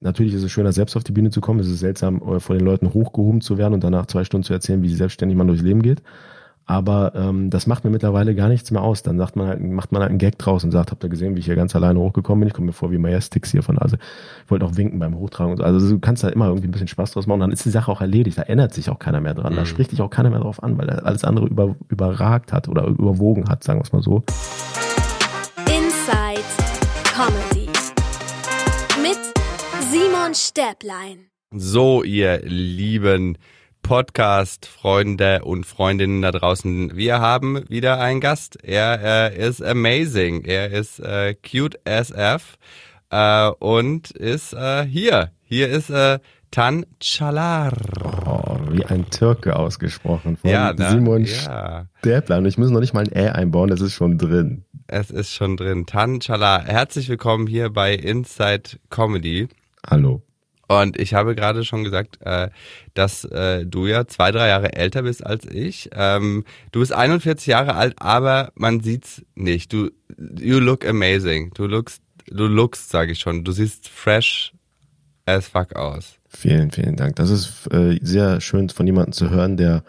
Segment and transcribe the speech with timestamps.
[0.00, 1.60] natürlich ist es schöner, selbst auf die Bühne zu kommen.
[1.60, 4.52] Es ist seltsam, äh, vor den Leuten hochgehoben zu werden und danach zwei Stunden zu
[4.52, 6.02] erzählen, wie selbstständig man durchs Leben geht.
[6.70, 9.02] Aber ähm, das macht mir mittlerweile gar nichts mehr aus.
[9.02, 11.34] Dann sagt man halt, macht man halt einen Gag draus und sagt, habt ihr gesehen,
[11.34, 12.46] wie ich hier ganz alleine hochgekommen bin?
[12.46, 13.96] Ich komme mir vor wie Majestix hier von also
[14.44, 15.64] ich wollte auch winken beim Hochtragen und so.
[15.64, 17.70] Also du kannst da immer irgendwie ein bisschen Spaß draus machen und dann ist die
[17.70, 18.38] Sache auch erledigt.
[18.38, 19.54] Da ändert sich auch keiner mehr dran.
[19.54, 19.56] Mhm.
[19.56, 22.68] Da spricht dich auch keiner mehr drauf an, weil er alles andere über, überragt hat
[22.68, 24.22] oder überwogen hat, sagen wir es mal so.
[30.30, 31.26] Simon Stäblein.
[31.52, 33.36] So, ihr lieben
[33.82, 36.96] Podcast-Freunde und Freundinnen da draußen.
[36.96, 38.62] Wir haben wieder einen Gast.
[38.62, 40.44] Er äh, ist amazing.
[40.44, 42.58] Er ist äh, cute as F
[43.10, 45.32] äh, und ist äh, hier.
[45.42, 46.20] Hier ist äh,
[46.52, 47.72] Tan Chalar.
[48.26, 51.86] Oh, wie ein Türke ausgesprochen von ja, na, Simon ja.
[51.98, 52.44] Stäblein.
[52.44, 54.64] Ich muss noch nicht mal ein Ä einbauen, das ist schon drin.
[54.86, 55.86] Es ist schon drin.
[55.86, 59.48] Tan Chalar, herzlich willkommen hier bei Inside Comedy.
[59.88, 60.22] Hallo.
[60.70, 62.48] Und ich habe gerade schon gesagt, äh,
[62.94, 65.90] dass äh, du ja zwei, drei Jahre älter bist als ich.
[65.92, 69.72] Ähm, du bist 41 Jahre alt, aber man sieht's nicht.
[69.72, 69.90] Du,
[70.38, 71.50] you look amazing.
[71.54, 73.42] Du lookst, du lookst, sage ich schon.
[73.42, 74.52] Du siehst fresh
[75.26, 76.20] as fuck aus.
[76.28, 77.16] Vielen, vielen Dank.
[77.16, 79.82] Das ist äh, sehr schön von jemandem zu hören, der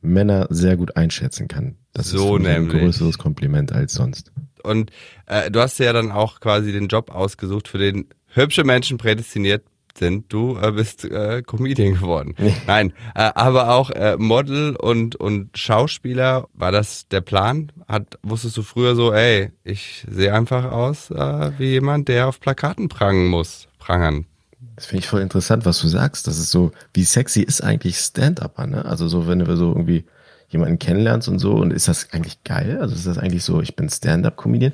[0.00, 1.74] Männer sehr gut einschätzen kann.
[1.92, 4.30] Das so ist ein größeres Kompliment als sonst.
[4.62, 4.92] Und
[5.26, 9.62] äh, du hast ja dann auch quasi den Job ausgesucht, für den hübsche Menschen prädestiniert
[9.98, 10.32] sind.
[10.32, 12.34] Du äh, bist äh, Comedian geworden.
[12.66, 16.48] Nein, äh, aber auch äh, Model und und Schauspieler.
[16.54, 17.72] War das der Plan?
[17.86, 22.40] Hat wusstest du früher so, ey, ich sehe einfach aus äh, wie jemand, der auf
[22.40, 24.26] Plakaten prangen muss, prangern.
[24.76, 26.26] Das finde ich voll interessant, was du sagst.
[26.26, 28.84] Das ist so, wie sexy ist eigentlich Stand-Upper, ne?
[28.84, 30.04] Also so, wenn du so irgendwie
[30.48, 32.78] jemanden kennenlernst und so, und ist das eigentlich geil?
[32.80, 34.72] Also ist das eigentlich so, ich bin Stand-Up-Comedian?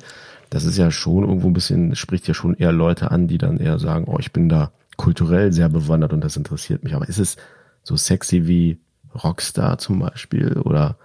[0.49, 3.57] Das ist ja schon irgendwo ein bisschen, spricht ja schon eher Leute an, die dann
[3.57, 6.95] eher sagen, oh, ich bin da kulturell sehr bewandert und das interessiert mich.
[6.95, 7.37] Aber ist es
[7.83, 8.79] so sexy wie
[9.23, 10.97] Rockstar zum Beispiel oder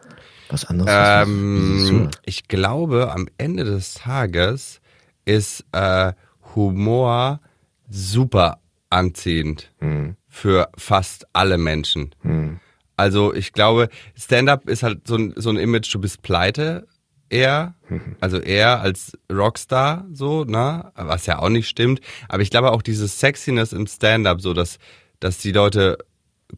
[0.49, 0.91] was anderes?
[0.93, 4.81] Ähm, ich glaube, am Ende des Tages
[5.25, 6.13] ist äh,
[6.55, 7.41] Humor
[7.89, 10.17] super anziehend mhm.
[10.29, 12.11] für fast alle Menschen.
[12.23, 12.61] Mhm.
[12.97, 16.87] Also ich glaube, Stand-up ist halt so ein, so ein Image, du bist pleite,
[17.31, 17.75] er,
[18.21, 22.01] also er als Rockstar, so, ne, was ja auch nicht stimmt.
[22.29, 24.79] Aber ich glaube auch dieses Sexiness im Stand-up, so, dass,
[25.21, 25.99] dass die Leute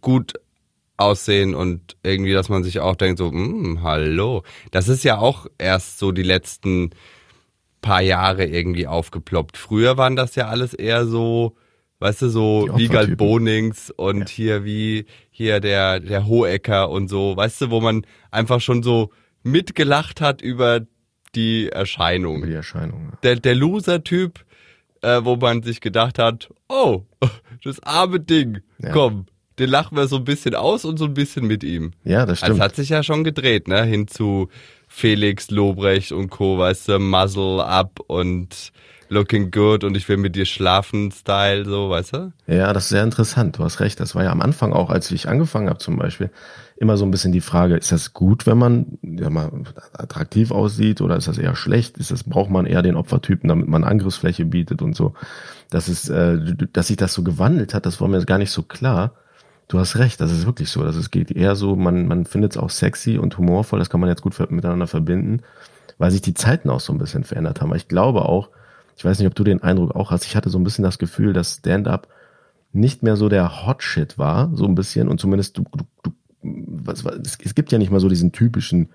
[0.01, 0.35] gut
[0.97, 4.43] aussehen und irgendwie, dass man sich auch denkt, so, hm, hallo.
[4.71, 6.91] Das ist ja auch erst so die letzten
[7.83, 9.57] paar Jahre irgendwie aufgeploppt.
[9.57, 11.57] Früher waren das ja alles eher so,
[11.99, 14.27] weißt du, so Wiegald Bonings und ja.
[14.29, 19.11] hier wie hier der, der Hohecker und so, weißt du, wo man einfach schon so
[19.43, 20.81] mitgelacht hat über
[21.35, 22.39] die Erscheinung.
[22.39, 23.11] Über die Erscheinung.
[23.11, 23.19] Ja.
[23.23, 24.45] Der, der Loser-Typ,
[25.03, 27.03] äh, wo man sich gedacht hat, oh,
[27.65, 28.91] das arme Ding, ja.
[28.93, 29.27] komm,
[29.59, 31.93] den lachen wir so ein bisschen aus und so ein bisschen mit ihm.
[32.05, 32.53] Ja, das stimmt.
[32.53, 34.49] Das hat sich ja schon gedreht, ne, hin zu
[34.89, 38.73] Felix Lobrecht und Co., weißt du, Muzzle Up und
[39.13, 42.33] Looking Good und ich will mit dir schlafen Style, so, weißt du?
[42.47, 44.01] Ja, das ist sehr interessant, du hast recht.
[44.01, 46.31] Das war ja am Anfang auch, als ich angefangen habe zum Beispiel,
[46.77, 49.51] immer so ein bisschen die Frage, ist das gut, wenn man ja mal
[49.93, 51.99] attraktiv aussieht oder ist das eher schlecht?
[51.99, 55.15] Ist das, braucht man eher den Opfertypen, damit man Angriffsfläche bietet und so?
[55.71, 56.39] Das ist, äh,
[56.73, 59.13] dass sich das so gewandelt hat, das war mir gar nicht so klar.
[59.69, 60.83] Du hast recht, das ist wirklich so.
[60.83, 64.01] Das ist, geht eher so, man, man findet es auch sexy und humorvoll, das kann
[64.01, 65.43] man jetzt gut miteinander verbinden,
[65.99, 67.75] weil sich die Zeiten auch so ein bisschen verändert haben.
[67.75, 68.49] Ich glaube auch,
[69.03, 71.01] ich weiß nicht, ob du den Eindruck auch hast, ich hatte so ein bisschen das
[71.01, 72.07] Gefühl, dass Stand-up
[72.73, 76.13] nicht mehr so der Hot Shit war, so ein bisschen, und zumindest du, du, du
[76.45, 78.91] was, was, es gibt ja nicht mal so diesen typischen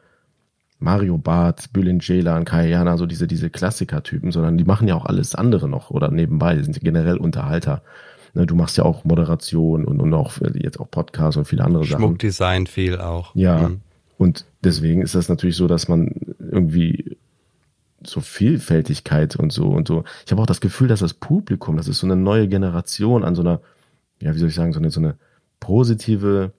[0.80, 5.36] Mario Barth, Bülent Ceylan, Kayana, so diese, diese Klassiker-Typen, sondern die machen ja auch alles
[5.36, 7.82] andere noch oder nebenbei, die sind generell Unterhalter.
[8.34, 11.84] Ne, du machst ja auch Moderation und, und auch jetzt auch Podcasts und viele andere
[11.84, 12.00] Sachen.
[12.00, 13.36] Schmuckdesign viel auch.
[13.36, 13.68] Ja.
[13.68, 13.82] Mhm.
[14.18, 17.17] Und deswegen ist das natürlich so, dass man irgendwie
[18.10, 20.04] so Vielfältigkeit und so und so.
[20.26, 23.36] Ich habe auch das Gefühl, dass das Publikum, das ist so eine neue Generation an
[23.36, 23.62] so einer,
[24.22, 25.16] ja, wie soll ich sagen, so eine, so eine
[25.60, 26.52] positive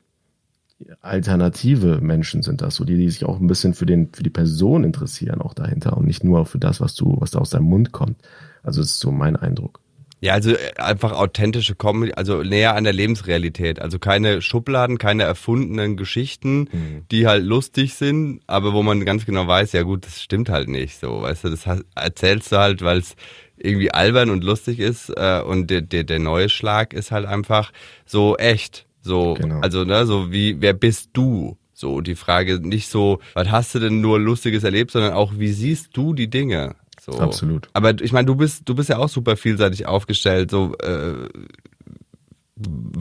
[1.00, 4.30] alternative Menschen sind das, so die, die sich auch ein bisschen für den, für die
[4.30, 7.64] Person interessieren, auch dahinter und nicht nur für das, was du, was da aus deinem
[7.64, 8.16] Mund kommt.
[8.62, 9.80] Also das ist so mein Eindruck.
[10.20, 13.80] Ja, also äh, einfach authentische Comedy, also näher an der Lebensrealität.
[13.80, 17.04] Also keine Schubladen, keine erfundenen Geschichten, mhm.
[17.10, 20.68] die halt lustig sind, aber wo man ganz genau weiß, ja gut, das stimmt halt
[20.68, 21.22] nicht so.
[21.22, 23.14] Weißt du, das erzählst du halt, weil es
[23.56, 27.72] irgendwie albern und lustig ist äh, und der, der, der neue Schlag ist halt einfach
[28.04, 28.86] so echt.
[29.00, 29.60] So, genau.
[29.60, 31.56] also, ne, so wie, wer bist du?
[31.72, 35.52] So, die Frage nicht so, was hast du denn nur Lustiges erlebt, sondern auch, wie
[35.52, 36.74] siehst du die Dinge?
[37.10, 37.20] So.
[37.20, 37.68] Absolut.
[37.72, 40.50] Aber ich meine, du bist, du bist ja auch super vielseitig aufgestellt.
[40.50, 41.28] So, äh,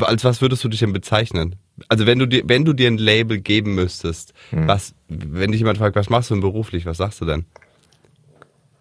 [0.02, 1.56] als was würdest du dich denn bezeichnen?
[1.90, 4.68] Also wenn du dir, wenn du dir ein Label geben müsstest, hm.
[4.68, 7.46] was, wenn dich jemand fragt, was machst du denn beruflich, was sagst du denn?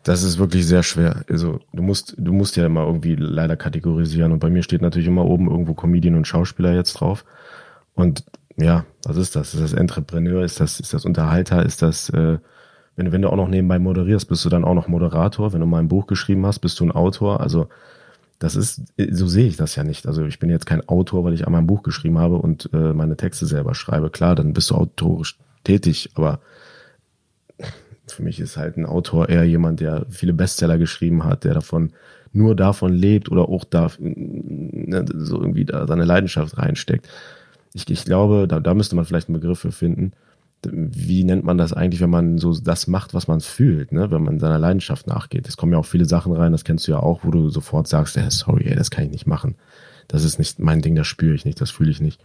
[0.02, 1.24] Das ist wirklich sehr schwer.
[1.28, 4.30] Also du musst, du musst ja immer irgendwie leider kategorisieren.
[4.30, 7.24] Und bei mir steht natürlich immer oben irgendwo Comedian und Schauspieler jetzt drauf.
[7.94, 8.24] Und
[8.56, 9.54] ja, was ist das?
[9.54, 10.44] Ist das Entrepreneur?
[10.44, 11.64] Ist das, ist das Unterhalter?
[11.64, 12.38] Ist das, äh,
[12.96, 15.52] wenn, wenn du auch noch nebenbei moderierst, bist du dann auch noch Moderator?
[15.52, 17.40] Wenn du mal ein Buch geschrieben hast, bist du ein Autor?
[17.40, 17.68] Also
[18.38, 20.06] das ist, so sehe ich das ja nicht.
[20.06, 22.92] Also ich bin jetzt kein Autor, weil ich einmal ein Buch geschrieben habe und äh,
[22.92, 24.10] meine Texte selber schreibe.
[24.10, 26.40] Klar, dann bist du autorisch tätig, aber
[28.06, 31.92] für mich ist halt ein Autor eher jemand, der viele Bestseller geschrieben hat, der davon
[32.32, 37.08] nur davon lebt oder auch da ne, so irgendwie da seine Leidenschaft reinsteckt.
[37.72, 40.12] Ich, ich glaube, da, da müsste man vielleicht einen Begriff für finden.
[40.72, 44.10] Wie nennt man das eigentlich, wenn man so das macht, was man fühlt, ne?
[44.10, 45.48] wenn man seiner Leidenschaft nachgeht?
[45.48, 47.88] Es kommen ja auch viele Sachen rein, das kennst du ja auch, wo du sofort
[47.88, 49.56] sagst, hey, sorry, ey, das kann ich nicht machen.
[50.08, 52.24] Das ist nicht mein Ding, das spüre ich nicht, das fühle ich nicht.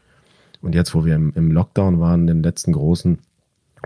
[0.62, 3.20] Und jetzt, wo wir im, im Lockdown waren, den letzten großen,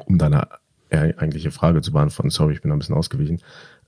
[0.05, 0.47] um deine
[0.89, 2.29] eigentliche Frage zu beantworten.
[2.29, 3.39] Sorry, ich bin ein bisschen ausgewichen.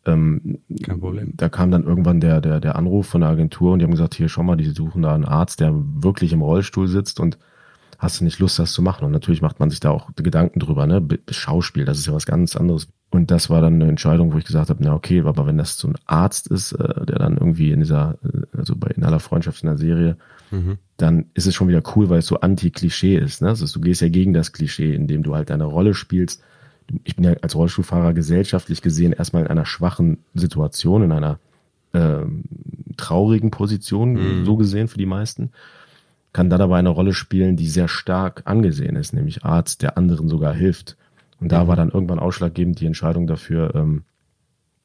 [0.05, 1.33] Ähm, Kein Problem.
[1.35, 4.15] Da kam dann irgendwann der, der, der Anruf von der Agentur und die haben gesagt,
[4.15, 7.37] hier schau mal, die suchen da einen Arzt, der wirklich im Rollstuhl sitzt und
[7.97, 9.05] hast du nicht Lust, das zu machen?
[9.05, 11.05] Und natürlich macht man sich da auch Gedanken drüber, ne?
[11.29, 12.87] Schauspiel, das ist ja was ganz anderes.
[13.09, 15.77] Und das war dann eine Entscheidung, wo ich gesagt habe, na okay, aber wenn das
[15.77, 19.19] so ein Arzt ist, äh, der dann irgendwie in dieser, äh, also bei in aller
[19.19, 20.17] Freundschaft in der Serie,
[20.51, 20.77] mhm.
[20.97, 23.41] dann ist es schon wieder cool, weil es so anti-Klischee ist.
[23.41, 23.49] Ne?
[23.49, 26.43] Also du gehst ja gegen das Klischee, indem du halt deine Rolle spielst
[27.03, 31.39] ich bin ja als Rollstuhlfahrer gesellschaftlich gesehen erstmal in einer schwachen Situation, in einer
[31.93, 32.25] äh,
[32.97, 34.45] traurigen Position, mhm.
[34.45, 35.51] so gesehen für die meisten,
[36.37, 40.29] kann dann aber eine Rolle spielen, die sehr stark angesehen ist, nämlich Arzt, der anderen
[40.29, 40.95] sogar hilft.
[41.39, 41.67] Und da mhm.
[41.67, 44.03] war dann irgendwann ausschlaggebend die Entscheidung dafür, ähm,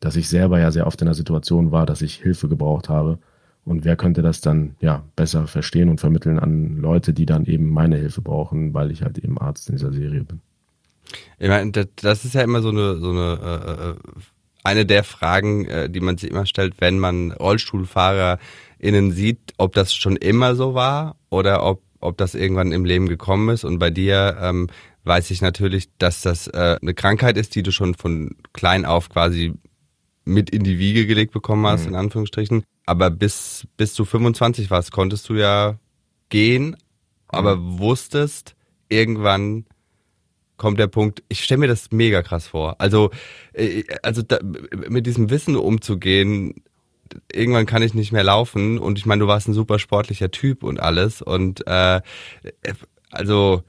[0.00, 3.18] dass ich selber ja sehr oft in der Situation war, dass ich Hilfe gebraucht habe.
[3.66, 7.68] Und wer könnte das dann ja besser verstehen und vermitteln an Leute, die dann eben
[7.68, 10.40] meine Hilfe brauchen, weil ich halt eben Arzt in dieser Serie bin.
[11.38, 13.94] Ich meine, das ist ja immer so eine, so eine, äh, äh,
[14.64, 17.34] eine der Fragen, äh, die man sich immer stellt, wenn man
[18.82, 23.08] RollstuhlfahrerInnen sieht, ob das schon immer so war oder ob, ob das irgendwann im Leben
[23.08, 23.64] gekommen ist.
[23.64, 24.68] Und bei dir ähm,
[25.04, 29.08] weiß ich natürlich, dass das äh, eine Krankheit ist, die du schon von klein auf
[29.08, 29.54] quasi
[30.24, 31.90] mit in die Wiege gelegt bekommen hast, mhm.
[31.90, 32.64] in Anführungsstrichen.
[32.86, 35.78] Aber bis, bis du 25 warst, konntest du ja
[36.28, 36.76] gehen,
[37.28, 37.78] aber mhm.
[37.78, 38.54] wusstest,
[38.88, 39.66] irgendwann
[40.56, 42.80] kommt der Punkt, ich stelle mir das mega krass vor.
[42.80, 43.10] Also,
[43.52, 44.38] äh, also da,
[44.88, 46.62] mit diesem Wissen umzugehen,
[47.32, 50.62] irgendwann kann ich nicht mehr laufen und ich meine, du warst ein super sportlicher Typ
[50.62, 52.00] und alles und äh,
[53.10, 53.62] also,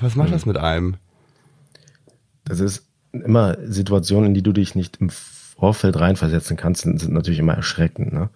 [0.00, 0.96] was macht das mit einem?
[2.44, 7.38] Das ist immer Situationen, in die du dich nicht im Vorfeld reinversetzen kannst, sind natürlich
[7.38, 8.12] immer erschreckend.
[8.12, 8.30] Ne?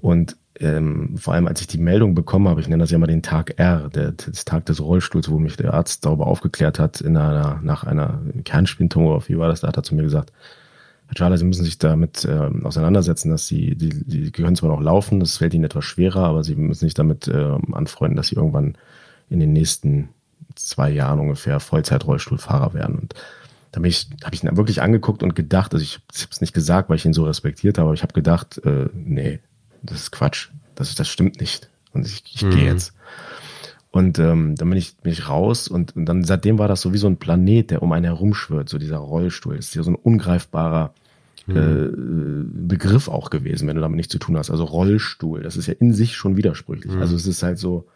[0.00, 3.06] Und ähm, vor allem als ich die Meldung bekommen habe, ich nenne das ja mal
[3.06, 7.00] den Tag R, der, des Tag des Rollstuhls, wo mich der Arzt darüber aufgeklärt hat,
[7.00, 10.32] in einer, nach einer Kernspintomographie war das, da hat er zu mir gesagt,
[11.08, 14.80] Herr Charles, Sie müssen sich damit ähm, auseinandersetzen, dass Sie, die, die können zwar noch
[14.80, 18.36] laufen, das fällt Ihnen etwas schwerer, aber Sie müssen sich damit ähm, anfreunden, dass Sie
[18.36, 18.76] irgendwann
[19.28, 20.08] in den nächsten
[20.54, 22.96] zwei Jahren ungefähr Vollzeit-Rollstuhlfahrer werden.
[22.96, 23.14] Und
[23.72, 26.40] da habe ich, hab ich ihn wirklich angeguckt und gedacht, also ich, ich habe es
[26.40, 29.40] nicht gesagt, weil ich ihn so respektiert habe, aber ich habe gedacht, äh, nee,
[29.82, 30.48] das ist Quatsch.
[30.74, 31.70] Das, das stimmt nicht.
[31.92, 32.50] Und ich, ich mhm.
[32.50, 32.94] gehe jetzt.
[33.96, 36.92] Und ähm, dann bin ich, bin ich raus und, und dann seitdem war das so
[36.92, 39.56] wie so ein Planet, der um einen herumschwirrt, so dieser Rollstuhl.
[39.56, 40.92] Das ist ja so ein ungreifbarer
[41.46, 41.56] mhm.
[41.56, 44.50] äh, Begriff auch gewesen, wenn du damit nichts zu tun hast.
[44.50, 46.92] Also Rollstuhl, das ist ja in sich schon widersprüchlich.
[46.92, 47.00] Mhm.
[47.00, 47.86] Also es ist halt so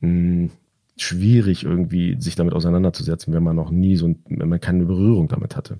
[0.00, 0.50] mh, hm,
[0.96, 5.54] schwierig irgendwie sich damit auseinanderzusetzen, wenn man noch nie so, wenn man keine Berührung damit
[5.54, 5.78] hatte.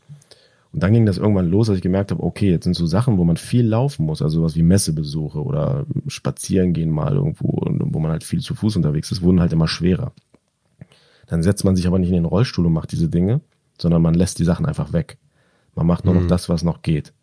[0.77, 3.17] Und dann ging das irgendwann los, dass ich gemerkt habe, okay, jetzt sind so Sachen,
[3.17, 7.99] wo man viel laufen muss, also sowas wie Messebesuche oder spazieren gehen mal irgendwo, wo
[7.99, 10.13] man halt viel zu Fuß unterwegs ist, wurden halt immer schwerer.
[11.29, 13.41] Dann setzt man sich aber nicht in den Rollstuhl und macht diese Dinge,
[13.81, 15.17] sondern man lässt die Sachen einfach weg.
[15.75, 16.21] Man macht nur mhm.
[16.21, 17.15] noch das, was noch geht.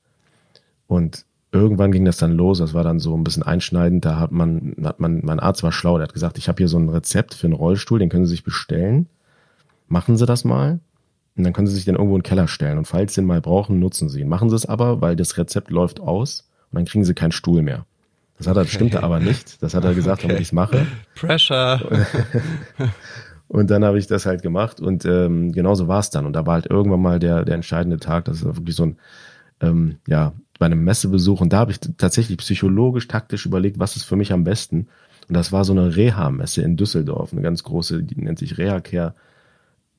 [0.87, 4.31] Und irgendwann ging das dann los, das war dann so ein bisschen einschneidend, da hat
[4.31, 6.89] man, hat man, mein Arzt war schlau, der hat gesagt, ich habe hier so ein
[6.89, 9.09] Rezept für einen Rollstuhl, den können Sie sich bestellen.
[9.87, 10.79] Machen Sie das mal
[11.35, 12.77] und dann können Sie sich den irgendwo in den Keller stellen.
[12.77, 14.29] Und falls Sie ihn mal brauchen, nutzen Sie ihn.
[14.29, 17.61] Machen Sie es aber, weil das Rezept läuft aus und dann kriegen Sie keinen Stuhl
[17.61, 17.85] mehr.
[18.37, 18.71] Das hat er, okay.
[18.71, 19.61] stimmte aber nicht.
[19.61, 20.27] Das hat er gesagt, okay.
[20.27, 20.85] damit ich es mache.
[21.15, 21.79] Pressure.
[23.47, 26.25] und dann habe ich das halt gemacht und ähm, genauso war es dann.
[26.25, 28.25] Und da war halt irgendwann mal der, der entscheidende Tag.
[28.25, 28.97] Das ist wirklich so ein,
[29.61, 31.41] ähm, ja, bei einem Messebesuch.
[31.41, 34.87] Und da habe ich tatsächlich psychologisch, taktisch überlegt, was ist für mich am besten.
[35.27, 39.15] Und das war so eine Reha-Messe in Düsseldorf, eine ganz große, die nennt sich Reha-Care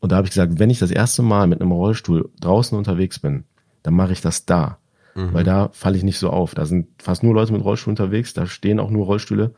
[0.04, 3.18] und da habe ich gesagt, wenn ich das erste Mal mit einem Rollstuhl draußen unterwegs
[3.20, 3.44] bin,
[3.82, 4.76] dann mache ich das da.
[5.14, 5.32] Mhm.
[5.32, 6.54] Weil da falle ich nicht so auf.
[6.54, 9.54] Da sind fast nur Leute mit Rollstuhl unterwegs, da stehen auch nur Rollstühle.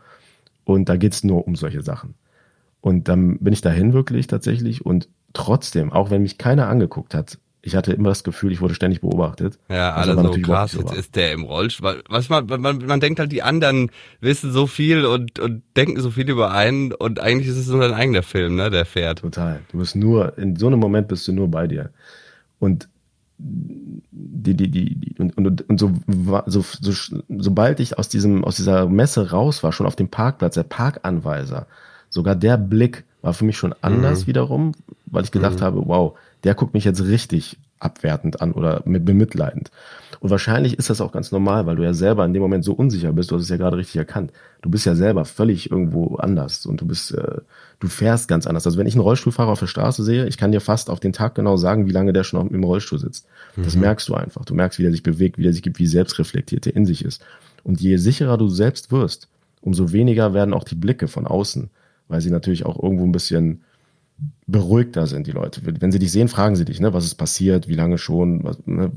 [0.63, 2.15] Und da geht's nur um solche Sachen.
[2.81, 7.39] Und dann bin ich dahin wirklich tatsächlich und trotzdem, auch wenn mich keiner angeguckt hat,
[7.67, 9.59] ich hatte immer das Gefühl, ich wurde ständig beobachtet.
[9.69, 12.05] Ja, alle so krass, jetzt ist der im Rollstuhl.
[12.09, 16.13] Was man, man, man denkt halt, die anderen wissen so viel und, und denken so
[16.13, 19.19] viel über einen und eigentlich ist es nur dein eigener Film, ne, der fährt.
[19.19, 19.61] Total.
[19.73, 21.91] Du bist nur, in so einem Moment bist du nur bei dir.
[22.61, 22.89] Und
[23.39, 25.93] die, die, die, die und, und, und so,
[26.47, 30.55] so, so, sobald ich aus diesem, aus dieser Messe raus war, schon auf dem Parkplatz,
[30.55, 31.67] der Parkanweiser,
[32.11, 34.27] sogar der Blick war für mich schon anders mhm.
[34.29, 34.73] wiederum,
[35.07, 35.65] weil ich gedacht mhm.
[35.65, 36.17] habe, wow,
[36.47, 39.73] der guckt mich jetzt richtig abwertend an oder mit bemitleidend.
[40.21, 42.73] Und wahrscheinlich ist das auch ganz normal, weil du ja selber in dem Moment so
[42.73, 44.33] unsicher bist, du hast es ja gerade richtig erkannt.
[44.63, 47.41] Du bist ja selber völlig irgendwo anders und du bist, äh,
[47.81, 48.65] du fährst ganz anders.
[48.65, 51.13] Also wenn ich einen Rollstuhlfahrer auf der Straße sehe, ich kann dir fast auf den
[51.13, 53.27] Tag genau sagen, wie lange der schon im Rollstuhl sitzt.
[53.57, 53.83] Das mhm.
[53.83, 54.45] merkst du einfach.
[54.45, 57.05] Du merkst, wie der sich bewegt, wie der sich gibt, wie selbstreflektiert der in sich
[57.05, 57.23] ist.
[57.65, 59.29] Und je sicherer du selbst wirst,
[59.61, 61.71] umso weniger werden auch die Blicke von außen,
[62.09, 63.63] weil sie natürlich auch irgendwo ein bisschen
[64.47, 65.61] beruhigter sind die Leute.
[65.65, 68.59] Wenn sie dich sehen, fragen sie dich, ne, was ist passiert, wie lange schon, was,
[68.65, 68.91] ne,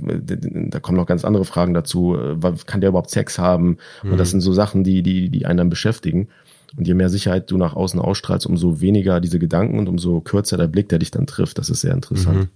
[0.69, 3.77] da kommen noch ganz andere Fragen dazu, äh, kann der überhaupt Sex haben?
[4.03, 4.11] Mhm.
[4.11, 4.31] Und das mhm.
[4.31, 6.29] sind so Sachen, die, die, die einen dann beschäftigen.
[6.77, 10.55] Und je mehr Sicherheit du nach außen ausstrahlst, umso weniger diese Gedanken und umso kürzer
[10.55, 11.57] der Blick, der dich dann trifft.
[11.57, 12.37] Das ist sehr interessant.
[12.37, 12.47] Mhm.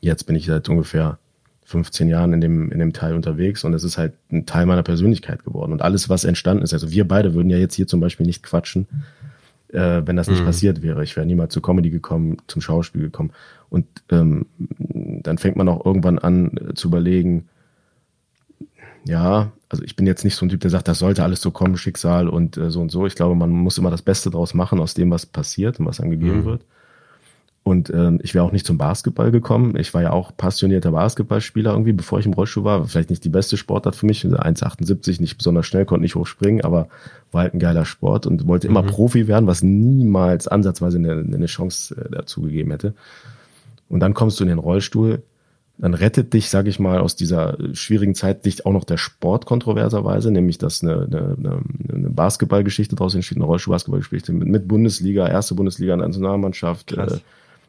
[0.00, 1.18] Jetzt bin ich seit ungefähr
[1.64, 4.82] 15 Jahren in dem, in dem Teil unterwegs und es ist halt ein Teil meiner
[4.82, 5.72] Persönlichkeit geworden.
[5.72, 8.42] Und alles, was entstanden ist, also wir beide würden ja jetzt hier zum Beispiel nicht
[8.42, 8.88] quatschen,
[9.72, 10.46] äh, wenn das nicht mhm.
[10.46, 11.02] passiert wäre.
[11.02, 13.32] Ich wäre niemals zur Comedy gekommen, zum Schauspiel gekommen.
[13.68, 17.48] Und ähm, dann fängt man auch irgendwann an äh, zu überlegen,
[19.04, 21.50] ja, also ich bin jetzt nicht so ein Typ, der sagt, das sollte alles so
[21.50, 23.06] kommen, Schicksal und äh, so und so.
[23.06, 26.00] Ich glaube, man muss immer das Beste draus machen aus dem, was passiert und was
[26.00, 26.44] angegeben mhm.
[26.44, 26.64] wird.
[27.70, 29.76] Und ähm, ich wäre auch nicht zum Basketball gekommen.
[29.76, 32.84] Ich war ja auch passionierter Basketballspieler irgendwie, bevor ich im Rollstuhl war.
[32.84, 36.88] Vielleicht nicht die beste Sportart für mich, 1,78, nicht besonders schnell, konnte nicht hochspringen, aber
[37.30, 38.88] war halt ein geiler Sport und wollte immer mhm.
[38.88, 42.94] Profi werden, was niemals ansatzweise eine, eine Chance äh, dazu gegeben hätte.
[43.88, 45.22] Und dann kommst du in den Rollstuhl,
[45.78, 49.46] dann rettet dich, sage ich mal, aus dieser schwierigen Zeit dich auch noch der Sport
[49.46, 55.54] kontroverserweise, nämlich dass eine, eine, eine Basketballgeschichte daraus entsteht, eine Rollstuhl-Basketballgeschichte mit, mit Bundesliga, erste
[55.54, 56.94] Bundesliga, Nationalmannschaft.
[56.94, 57.20] Äh,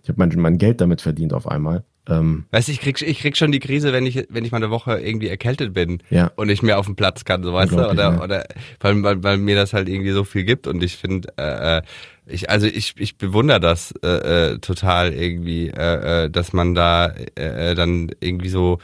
[0.03, 1.83] ich habe mein, mein Geld damit verdient auf einmal.
[2.09, 4.57] Ähm, weißt du, ich krieg, ich krieg schon die Krise, wenn ich, wenn ich mal
[4.57, 6.31] eine Woche irgendwie erkältet bin ja.
[6.35, 8.23] und ich mir auf dem Platz kann, so weißt du, oder, ja.
[8.23, 8.45] oder
[8.79, 11.81] weil, weil, weil mir das halt irgendwie so viel gibt und ich finde, äh, äh,
[12.25, 17.07] ich, also ich, ich bewundere das äh, äh, total irgendwie, äh, äh, dass man da
[17.37, 18.79] äh, äh dann irgendwie so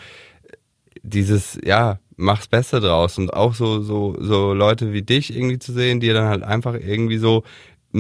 [1.02, 5.72] dieses, ja, mach's Beste draus und auch so, so, so Leute wie dich irgendwie zu
[5.72, 7.44] sehen, die dann halt einfach irgendwie so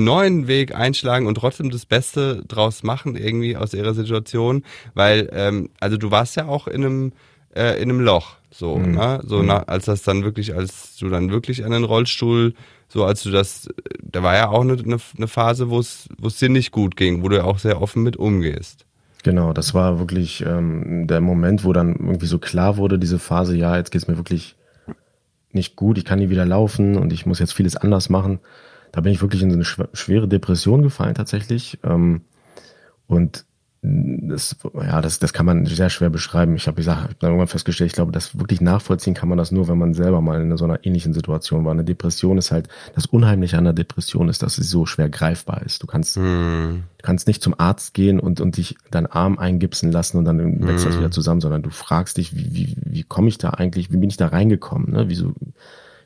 [0.03, 4.63] neuen Weg einschlagen und trotzdem das Beste draus machen irgendwie aus ihrer Situation,
[4.93, 7.11] weil ähm, also du warst ja auch in einem
[7.55, 8.95] äh, in einem Loch so, mhm.
[8.95, 9.21] ne?
[9.25, 9.47] so mhm.
[9.47, 12.53] na, als das dann wirklich, als du dann wirklich an den Rollstuhl
[12.89, 13.67] so als du das,
[14.01, 14.77] da war ja auch eine,
[15.17, 17.81] eine Phase, wo es wo es dir nicht gut ging, wo du ja auch sehr
[17.81, 18.85] offen mit umgehst.
[19.23, 23.57] Genau, das war wirklich ähm, der Moment, wo dann irgendwie so klar wurde, diese Phase,
[23.57, 24.55] ja, jetzt geht's mir wirklich
[25.51, 28.39] nicht gut, ich kann nie wieder laufen und ich muss jetzt vieles anders machen
[28.91, 31.79] da bin ich wirklich in so eine schwere Depression gefallen tatsächlich.
[31.83, 32.21] Ähm,
[33.07, 33.45] und
[33.81, 36.55] das, ja, das, das kann man sehr schwer beschreiben.
[36.55, 39.51] Ich habe gesagt, ich habe irgendwann festgestellt, ich glaube, das wirklich nachvollziehen kann man das
[39.51, 41.71] nur, wenn man selber mal in so einer ähnlichen Situation war.
[41.71, 45.61] Eine Depression ist halt, das Unheimliche an der Depression ist, dass sie so schwer greifbar
[45.61, 45.83] ist.
[45.83, 46.83] Du kannst, hm.
[46.97, 50.67] du kannst nicht zum Arzt gehen und, und dich deinen Arm eingipsen lassen und dann
[50.67, 50.91] wächst hm.
[50.91, 53.97] das wieder zusammen, sondern du fragst dich, wie, wie, wie komme ich da eigentlich, wie
[53.97, 55.05] bin ich da reingekommen, ne?
[55.07, 55.33] Wieso,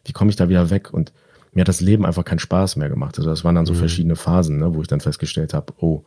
[0.05, 0.93] wie komme ich da wieder weg?
[0.93, 1.13] Und
[1.51, 3.17] mir hat das Leben einfach keinen Spaß mehr gemacht.
[3.17, 3.77] Also das waren dann so mhm.
[3.79, 6.05] verschiedene Phasen, ne, wo ich dann festgestellt habe, oh,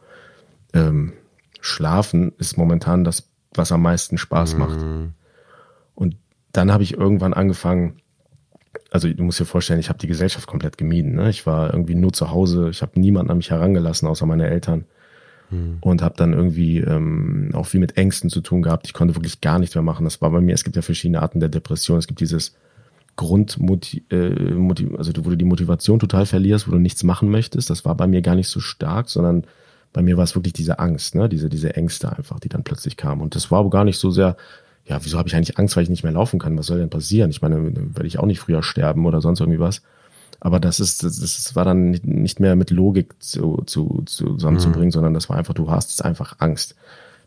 [0.73, 1.13] ähm,
[1.61, 4.59] Schlafen ist momentan das, was am meisten Spaß mhm.
[4.59, 4.79] macht.
[5.95, 6.17] Und
[6.53, 8.01] dann habe ich irgendwann angefangen,
[8.91, 11.15] also du musst dir vorstellen, ich habe die Gesellschaft komplett gemieden.
[11.15, 11.31] Ne?
[11.31, 14.85] Ich war irgendwie nur zu Hause, ich habe niemanden an mich herangelassen, außer meine Eltern.
[15.51, 15.79] Mhm.
[15.81, 18.87] Und habe dann irgendwie ähm, auch viel mit Ängsten zu tun gehabt.
[18.87, 20.05] Ich konnte wirklich gar nichts mehr machen.
[20.05, 21.99] Das war bei mir, es gibt ja verschiedene Arten der Depression.
[21.99, 22.57] Es gibt dieses
[23.17, 24.53] Grundmotiv, äh,
[24.97, 27.71] also wo du die Motivation total verlierst, wo du nichts machen möchtest.
[27.71, 29.45] Das war bei mir gar nicht so stark, sondern
[29.93, 32.97] bei mir war es wirklich diese Angst, ne, diese diese Ängste einfach, die dann plötzlich
[32.97, 33.23] kamen.
[33.23, 34.37] Und das war aber gar nicht so sehr.
[34.87, 36.59] Ja, wieso habe ich eigentlich Angst, weil ich nicht mehr laufen kann?
[36.59, 37.31] Was soll denn passieren?
[37.31, 39.81] Ich meine, werde ich auch nicht früher sterben oder sonst irgendwie was.
[40.41, 44.93] Aber das ist, das, das war dann nicht mehr mit Logik zu, zu, zusammenzubringen, mhm.
[44.93, 46.75] sondern das war einfach, du hast einfach Angst.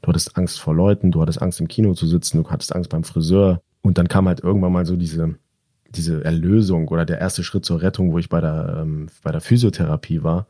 [0.01, 2.91] Du hattest Angst vor Leuten, du hattest Angst im Kino zu sitzen, du hattest Angst
[2.91, 3.62] beim Friseur.
[3.82, 5.36] Und dann kam halt irgendwann mal so diese,
[5.96, 9.41] diese Erlösung oder der erste Schritt zur Rettung, wo ich bei der, ähm, bei der
[9.41, 10.48] Physiotherapie war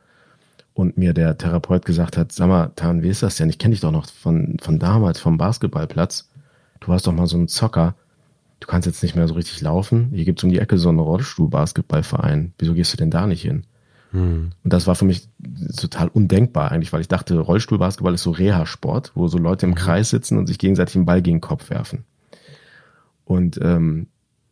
[0.73, 3.49] und mir der Therapeut gesagt hat, sag mal, Tan, wie ist das denn?
[3.49, 6.29] Ich kenne dich doch noch von, von damals, vom Basketballplatz.
[6.79, 7.95] Du warst doch mal so ein Zocker.
[8.59, 10.11] du kannst jetzt nicht mehr so richtig laufen.
[10.13, 12.53] Hier gibt's um die Ecke so einen Rollstuhl-Basketballverein.
[12.59, 13.63] Wieso gehst du denn da nicht hin?
[14.11, 14.51] Hm.
[14.63, 15.27] Und das war für mich
[15.75, 19.75] total undenkbar eigentlich, weil ich dachte, Rollstuhlbasketball ist so Reha-Sport, wo so Leute im mhm.
[19.75, 22.05] Kreis sitzen und sich gegenseitig einen Ball gegen den Kopf werfen.
[23.25, 24.07] Und ähm,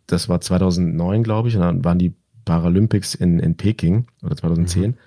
[0.07, 2.13] das war 2009, glaube ich, und dann waren die
[2.45, 4.91] Paralympics in, in Peking oder 2010.
[4.91, 4.97] Mhm.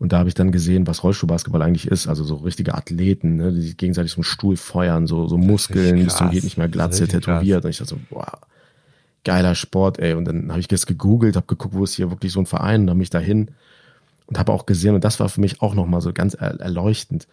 [0.00, 2.06] Und da habe ich dann gesehen, was Rollstuhlbasketball eigentlich ist.
[2.06, 6.04] Also so richtige Athleten, ne, die sich gegenseitig so einen Stuhl feuern, so, so Muskeln,
[6.04, 7.62] bis zum geht nicht mehr Glatze, tätowiert.
[7.62, 7.64] Krass.
[7.64, 8.38] Und ich dachte so, boah,
[9.24, 10.14] geiler Sport, ey.
[10.14, 12.82] Und dann habe ich das gegoogelt, habe geguckt, wo ist hier wirklich so ein Verein,
[12.82, 13.50] und dann bin ich dahin
[14.26, 17.26] und habe auch gesehen, und das war für mich auch nochmal so ganz erleuchtend.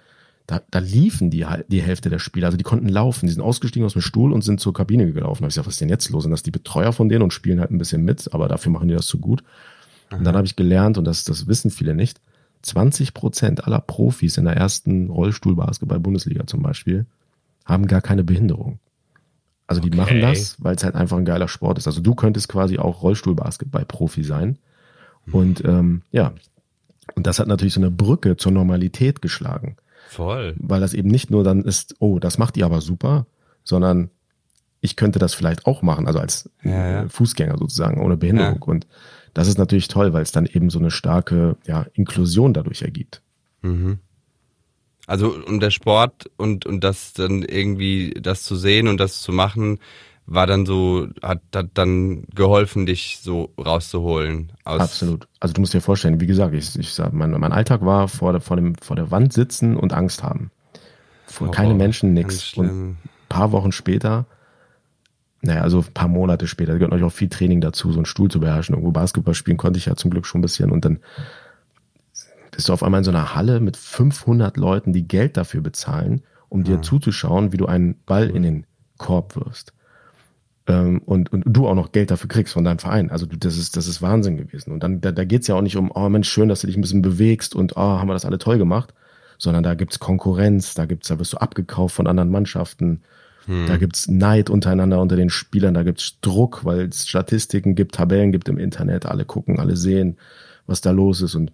[0.48, 3.86] Da, da liefen die die Hälfte der Spieler, also die konnten laufen, die sind ausgestiegen
[3.86, 5.42] aus dem Stuhl und sind zur Kabine gelaufen.
[5.42, 6.26] Da habe ich gesagt, was ist denn jetzt los?
[6.26, 8.88] Und das die Betreuer von denen und spielen halt ein bisschen mit, aber dafür machen
[8.88, 9.44] die das zu gut.
[10.12, 12.22] Und dann habe ich gelernt, und das, das wissen viele nicht,
[12.62, 17.06] 20 Prozent aller Profis in der ersten Rollstuhlbasketball-Bundesliga zum Beispiel
[17.64, 18.80] haben gar keine Behinderung.
[19.68, 19.98] Also die okay.
[19.98, 21.88] machen das, weil es halt einfach ein geiler Sport ist.
[21.88, 24.58] Also du könntest quasi auch Rollstuhlbasketball-Profi sein.
[25.26, 25.34] Mhm.
[25.34, 26.34] Und ähm, ja,
[27.16, 29.78] und das hat natürlich so eine Brücke zur Normalität geschlagen.
[30.08, 30.56] Voll.
[30.58, 33.26] Weil das eben nicht nur dann ist, oh, das macht ihr aber super,
[33.64, 34.10] sondern
[34.82, 37.10] ich könnte das vielleicht auch machen, also als ja, ja.
[37.10, 38.60] Fußgänger sozusagen, ohne Behinderung.
[38.62, 38.68] Ja.
[38.68, 38.88] Und
[39.34, 43.22] das ist natürlich toll, weil es dann eben so eine starke ja, Inklusion dadurch ergibt.
[43.62, 44.00] Mhm.
[45.08, 49.32] Also und der Sport und, und das dann irgendwie, das zu sehen und das zu
[49.32, 49.80] machen,
[50.28, 54.52] war dann so, hat, hat dann geholfen, dich so rauszuholen.
[54.64, 55.28] Aus Absolut.
[55.40, 58.32] Also du musst dir vorstellen, wie gesagt, ich, ich sag, mein, mein Alltag war vor
[58.32, 60.52] der, vor, dem, vor der Wand sitzen und Angst haben.
[61.28, 62.56] Vor oh, keine Menschen, nix.
[62.56, 62.98] Und ein
[63.30, 64.26] paar Wochen später,
[65.42, 68.06] naja, also ein paar Monate später, da gehört natürlich auch viel Training dazu, so einen
[68.06, 68.74] Stuhl zu beherrschen.
[68.74, 71.00] Irgendwo Basketball spielen konnte ich ja zum Glück schon ein bisschen und dann
[72.50, 76.24] bist du auf einmal in so einer Halle mit 500 Leuten, die Geld dafür bezahlen,
[76.50, 78.66] um dir zuzuschauen, wie du einen Ball in den
[78.98, 79.76] Korb wirfst
[80.68, 83.12] ähm, und, und du auch noch Geld dafür kriegst von deinem Verein.
[83.12, 84.72] Also du, das ist, das ist Wahnsinn gewesen.
[84.72, 86.76] Und dann, da, da geht's ja auch nicht um, oh Mensch, schön, dass du dich
[86.76, 88.94] ein bisschen bewegst und oh, haben wir das alle toll gemacht,
[89.38, 93.02] sondern da gibt's Konkurrenz, da gibt's, da wirst du abgekauft von anderen Mannschaften.
[93.46, 93.68] Hm.
[93.68, 98.32] Da gibt's Neid untereinander unter den Spielern, da gibt's Druck, weil es Statistiken gibt, Tabellen
[98.32, 100.18] gibt im Internet, alle gucken, alle sehen,
[100.66, 101.36] was da los ist.
[101.36, 101.52] Und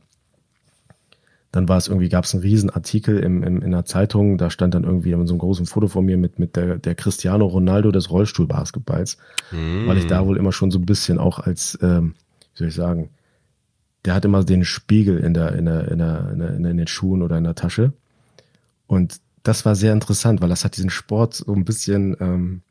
[1.52, 4.74] dann war es irgendwie, gab es einen Riesenartikel im, im, in der Zeitung, da stand
[4.74, 8.10] dann irgendwie so ein großes Foto von mir mit, mit der, der Cristiano Ronaldo des
[8.10, 9.18] Rollstuhlbasketballs,
[9.52, 9.88] mm.
[9.88, 12.16] weil ich da wohl immer schon so ein bisschen auch als, ähm,
[12.54, 13.10] wie soll ich sagen,
[14.06, 16.88] der hat immer den Spiegel in der, in der, in der, in, der, in den
[16.88, 17.92] Schuhen oder in der Tasche.
[18.88, 22.62] Und das war sehr interessant, weil das hat diesen Sport so ein bisschen ähm,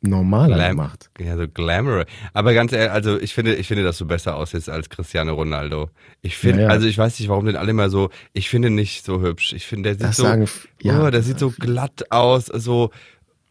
[0.00, 1.10] normaler Glam gemacht.
[1.18, 2.06] Ja, so glamour.
[2.32, 5.90] Aber ganz ehrlich, also ich finde, ich finde, dass du besser aussiehst als Cristiano Ronaldo.
[6.22, 6.72] Ich finde, ja, ja.
[6.72, 9.52] also ich weiß nicht, warum denn alle immer so, ich finde nicht so hübsch.
[9.52, 10.46] Ich finde, der sieht das so, sagen,
[10.80, 12.90] ja, oh, der sieht so glatt aus, so,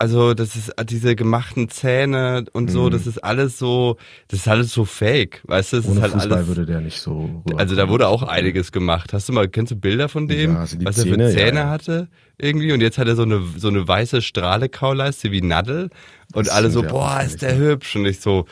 [0.01, 2.91] also das ist diese gemachten Zähne und so, mhm.
[2.91, 3.97] das ist alles so,
[4.29, 5.77] das ist alles so fake, weißt du?
[5.77, 7.43] Das Ohne ist halt Fußball alles, würde der nicht so.
[7.57, 9.11] Also da wurde auch einiges gemacht.
[9.11, 11.69] Hast du mal, kennst du Bilder von dem, ja, was Zähne, er für Zähne ja,
[11.69, 12.07] hatte
[12.37, 12.71] irgendwie?
[12.71, 15.89] Und jetzt hat er so eine so eine weiße Strahlekauleiste wie Nadel
[16.33, 18.45] und das alle so, boah, ist der hübsch und ich so.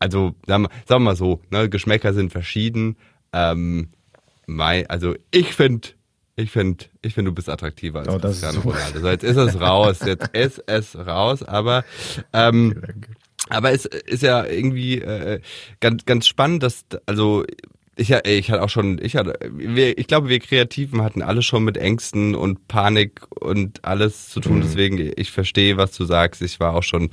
[0.00, 2.96] Also sagen wir, sagen wir mal so, ne, Geschmäcker sind verschieden.
[3.32, 3.90] Ähm,
[4.46, 5.90] mein, also ich finde
[6.36, 9.00] ich finde, ich find, du bist attraktiver als oh, Cristiano Ronaldo.
[9.00, 11.84] So, jetzt ist es raus, jetzt ist es raus, aber
[12.32, 12.82] ähm,
[13.48, 15.40] aber es ist ja irgendwie äh,
[15.80, 17.44] ganz ganz spannend, dass also
[18.00, 21.64] ich, ich hatte auch schon, ich hatte, wir, ich glaube, wir Kreativen hatten alle schon
[21.64, 24.58] mit Ängsten und Panik und alles zu tun.
[24.58, 24.62] Mhm.
[24.62, 26.40] Deswegen, ich verstehe, was du sagst.
[26.40, 27.10] Ich war auch schon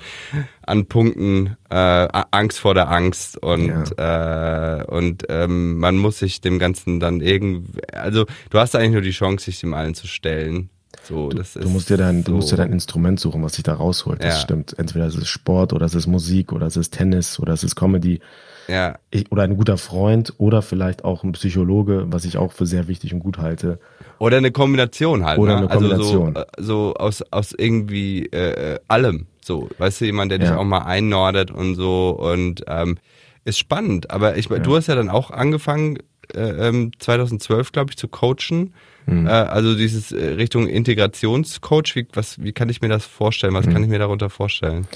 [0.66, 4.80] an Punkten äh, Angst vor der Angst und ja.
[4.80, 9.02] äh, und ähm, man muss sich dem Ganzen dann irgendwie, also du hast eigentlich nur
[9.02, 10.70] die Chance, sich dem allen zu stellen.
[11.04, 12.32] So, du, du, musst dir dein, so.
[12.32, 14.24] du musst dir dein Instrument suchen, was dich da rausholt.
[14.24, 14.42] Das ja.
[14.42, 14.78] stimmt.
[14.78, 17.76] Entweder es ist Sport oder es ist Musik oder es ist Tennis oder es ist
[17.76, 18.20] Comedy.
[18.68, 18.98] Ja.
[19.12, 22.88] Ich, oder ein guter Freund oder vielleicht auch ein Psychologe, was ich auch für sehr
[22.88, 23.80] wichtig und gut halte.
[24.20, 25.40] Oder eine Kombination halt.
[25.40, 25.58] Oder ne?
[25.60, 26.36] eine Kombination.
[26.36, 29.28] Also so, so aus, aus irgendwie äh, allem.
[29.42, 30.58] So, weißt du, jemand, der dich ja.
[30.58, 32.98] auch mal einnordet und so und ähm,
[33.46, 34.12] ist spannend.
[34.12, 34.60] Aber ich, ja.
[34.60, 36.00] du hast ja dann auch angefangen,
[36.34, 38.74] äh, 2012, ähm, glaube ich, zu coachen.
[39.06, 39.28] Mhm.
[39.28, 43.54] Äh, also dieses äh, Richtung Integrationscoach, wie, was, wie kann ich mir das vorstellen?
[43.54, 43.74] Was mhm.
[43.74, 44.88] kann ich mir darunter vorstellen?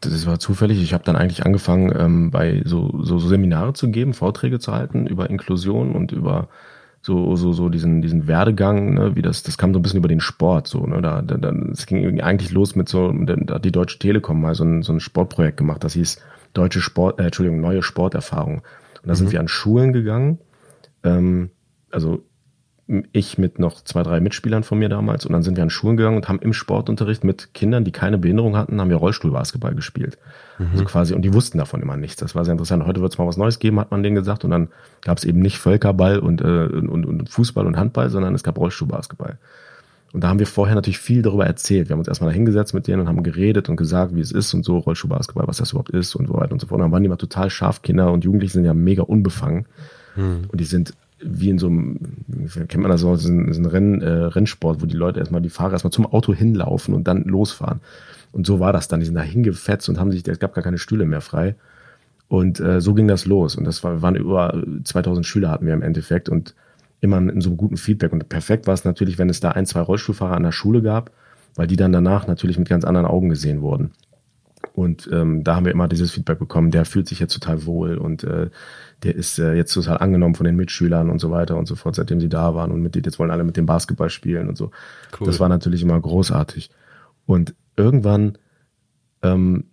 [0.00, 0.82] Das war zufällig.
[0.82, 4.72] Ich habe dann eigentlich angefangen, ähm, bei so, so, so Seminare zu geben, Vorträge zu
[4.72, 6.48] halten über Inklusion und über
[7.02, 10.08] so so so diesen diesen Werdegang, ne, wie das das kam so ein bisschen über
[10.08, 13.64] den Sport so, ne, da da, da es ging eigentlich los mit so da hat
[13.64, 16.20] die Deutsche Telekom mal so ein so ein Sportprojekt gemacht, das hieß
[16.52, 18.56] deutsche Sport äh, Entschuldigung, neue Sporterfahrung.
[18.56, 19.16] Und da mhm.
[19.16, 20.38] sind wir an Schulen gegangen,
[21.04, 21.50] ähm,
[21.90, 22.22] also
[23.12, 25.96] ich mit noch zwei, drei Mitspielern von mir damals und dann sind wir an Schulen
[25.96, 30.18] gegangen und haben im Sportunterricht mit Kindern, die keine Behinderung hatten, haben wir Rollstuhlbasketball gespielt.
[30.58, 30.68] Mhm.
[30.72, 32.16] Also quasi, und die wussten davon immer nichts.
[32.16, 32.84] Das war sehr interessant.
[32.86, 34.44] Heute wird es mal was Neues geben, hat man denen gesagt.
[34.44, 34.68] Und dann
[35.02, 38.58] gab es eben nicht Völkerball und, äh, und, und Fußball und Handball, sondern es gab
[38.58, 39.38] Rollstuhlbasketball.
[40.12, 41.88] Und da haben wir vorher natürlich viel darüber erzählt.
[41.88, 44.32] Wir haben uns erstmal da hingesetzt mit denen und haben geredet und gesagt, wie es
[44.32, 46.80] ist und so, Rollstuhlbasketball, was das überhaupt ist und so weiter und so fort.
[46.80, 47.82] Und dann waren die mal total scharf.
[47.82, 49.66] Kinder und Jugendliche sind ja mega unbefangen.
[50.16, 50.48] Mhm.
[50.48, 51.98] Und die sind wie in so einem,
[52.68, 55.72] kennt man das so, so ein, Renn, äh, Rennsport, wo die Leute erstmal, die Fahrer
[55.72, 57.80] erstmal zum Auto hinlaufen und dann losfahren.
[58.32, 59.00] Und so war das dann.
[59.00, 61.56] Die sind da hingefetzt und haben sich, es gab gar keine Stühle mehr frei.
[62.28, 63.56] Und äh, so ging das los.
[63.56, 66.54] Und das war, waren über 2000 Schüler hatten wir im Endeffekt und
[67.00, 68.12] immer in so einem guten Feedback.
[68.12, 71.10] Und perfekt war es natürlich, wenn es da ein, zwei Rollstuhlfahrer an der Schule gab,
[71.56, 73.90] weil die dann danach natürlich mit ganz anderen Augen gesehen wurden.
[74.72, 77.98] Und ähm, da haben wir immer dieses Feedback bekommen, der fühlt sich jetzt total wohl
[77.98, 78.50] und äh,
[79.02, 81.96] der ist äh, jetzt total angenommen von den Mitschülern und so weiter und so fort,
[81.96, 84.70] seitdem sie da waren und mit jetzt wollen alle mit dem Basketball spielen und so.
[85.18, 85.26] Cool.
[85.26, 86.70] Das war natürlich immer großartig.
[87.26, 88.38] Und irgendwann
[89.22, 89.64] ähm,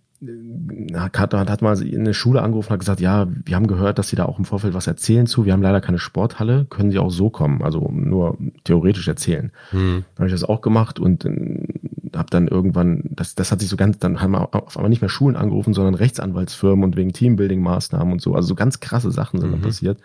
[0.94, 4.08] hat, hat mal in der Schule angerufen und hat gesagt, ja, wir haben gehört, dass
[4.08, 5.44] Sie da auch im Vorfeld was erzählen zu.
[5.44, 9.52] Wir haben leider keine Sporthalle, können Sie auch so kommen, also nur theoretisch erzählen.
[9.70, 10.04] Hm.
[10.14, 11.68] Dann habe ich das auch gemacht und äh,
[12.14, 15.00] habe dann irgendwann, das, das hat sich so ganz, dann haben wir auf einmal nicht
[15.00, 18.34] mehr Schulen angerufen, sondern Rechtsanwaltsfirmen und wegen Teambuilding-Maßnahmen und so.
[18.34, 19.54] Also so ganz krasse Sachen sind mhm.
[19.54, 19.98] dann passiert,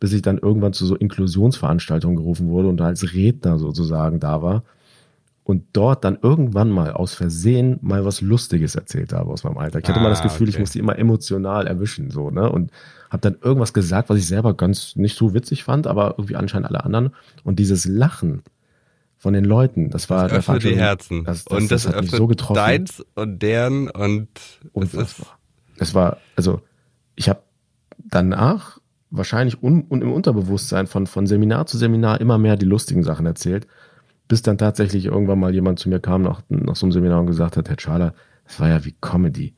[0.00, 4.42] bis ich dann irgendwann zu so Inklusionsveranstaltungen gerufen wurde und da als Redner sozusagen da
[4.42, 4.62] war
[5.44, 9.78] und dort dann irgendwann mal aus Versehen mal was Lustiges erzählt habe aus meinem Alter.
[9.78, 10.54] Ich hatte ah, mal das Gefühl, okay.
[10.54, 12.50] ich musste immer emotional erwischen, so, ne?
[12.50, 12.70] Und
[13.10, 16.68] habe dann irgendwas gesagt, was ich selber ganz nicht so witzig fand, aber irgendwie anscheinend
[16.68, 17.10] alle anderen.
[17.44, 18.42] Und dieses Lachen
[19.24, 21.24] von den Leuten, das war, das öffnet die Herzen.
[21.24, 22.54] Das, das, und das, das hat mich so getroffen.
[22.54, 24.28] Deins und deren und
[24.72, 26.60] und es, war, also
[27.16, 27.40] ich habe
[27.96, 28.78] danach
[29.10, 33.26] wahrscheinlich un, und im Unterbewusstsein von von Seminar zu Seminar immer mehr die lustigen Sachen
[33.26, 33.66] erzählt
[34.28, 37.26] bis dann tatsächlich irgendwann mal jemand zu mir kam nach, nach so einem Seminar und
[37.26, 38.14] gesagt hat, Herr Schaler,
[38.46, 39.54] das war ja wie Comedy.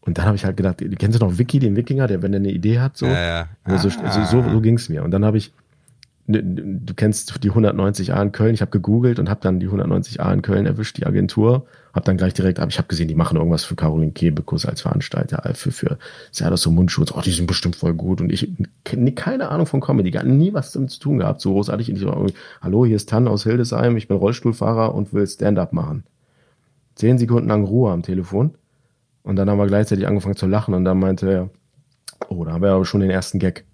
[0.00, 2.38] Und dann habe ich halt gedacht, kennst du noch Vicky, den Wikinger, der, wenn er
[2.38, 3.48] eine Idee hat, so, ja, ja.
[3.64, 5.02] Also, also, so, so ging es mir.
[5.02, 5.52] Und dann habe ich
[6.28, 8.52] du kennst die 190a in Köln.
[8.54, 11.66] Ich habe gegoogelt und habe dann die 190a in Köln erwischt, die Agentur.
[11.94, 14.82] Habe dann gleich direkt, aber ich habe gesehen, die machen irgendwas für Caroline Kebekus als
[14.82, 15.98] Veranstalter, äh, für, für
[16.34, 17.12] ja, das so Mundschutz.
[17.12, 18.20] Oh, die sind bestimmt voll gut.
[18.20, 18.52] Und ich
[19.14, 21.88] keine Ahnung von Comedy, gar nie was damit zu tun gehabt, so großartig.
[21.90, 22.26] Und ich war
[22.60, 26.04] hallo, hier ist Tan aus Hildesheim, ich bin Rollstuhlfahrer und will Stand-up machen.
[26.94, 28.54] Zehn Sekunden lang Ruhe am Telefon.
[29.22, 31.50] Und dann haben wir gleichzeitig angefangen zu lachen und dann meinte er,
[32.28, 33.64] oh, da haben wir aber schon den ersten Gag.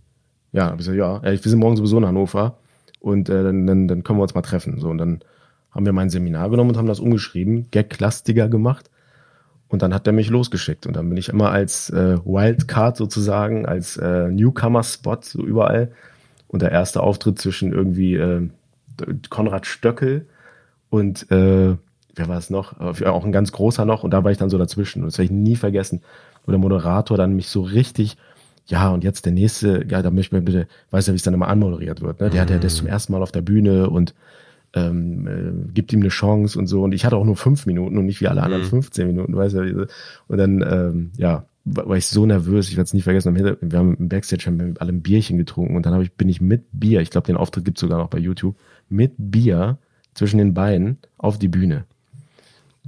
[0.55, 2.57] Ja, hab ich gesagt, ja, wir sind morgen sowieso in Hannover
[3.01, 4.79] und äh, dann, dann, dann können wir uns mal treffen.
[4.79, 5.21] So, und dann
[5.73, 8.89] haben wir mein Seminar genommen und haben das umgeschrieben, Gag-lastiger gemacht.
[9.69, 10.87] Und dann hat er mich losgeschickt.
[10.87, 15.91] Und dann bin ich immer als äh, Wildcard sozusagen, als äh, Newcomer-Spot so überall.
[16.47, 18.49] Und der erste Auftritt zwischen irgendwie äh,
[19.31, 20.27] Konrad Stöckel
[20.89, 21.77] und äh,
[22.15, 22.79] wer war es noch?
[22.79, 24.05] Auch ein ganz großer noch.
[24.05, 25.03] Und da war ich dann so dazwischen.
[25.03, 26.03] Und das werde ich nie vergessen.
[26.47, 28.17] Wo der Moderator dann mich so richtig
[28.67, 31.35] ja, und jetzt der nächste, ja, da möchte man bitte, weiß ja, wie es dann
[31.35, 32.31] immer anmoderiert wird, ne?
[32.31, 34.15] Der, der, der ist zum ersten Mal auf der Bühne und
[34.75, 36.83] ähm, äh, gibt ihm eine Chance und so.
[36.83, 39.15] Und ich hatte auch nur fünf Minuten und nicht wie alle anderen 15 mhm.
[39.15, 39.87] Minuten, weißt du.
[40.29, 43.35] Und dann, ähm, ja, war ich so nervös, ich werde es nie vergessen.
[43.35, 46.41] Wir haben im Backstage haben wir alle ein Bierchen getrunken und dann ich, bin ich
[46.41, 48.57] mit Bier, ich glaube, den Auftritt gibt's sogar noch bei YouTube,
[48.91, 49.79] mit Bier
[50.13, 51.85] zwischen den Beinen auf die Bühne.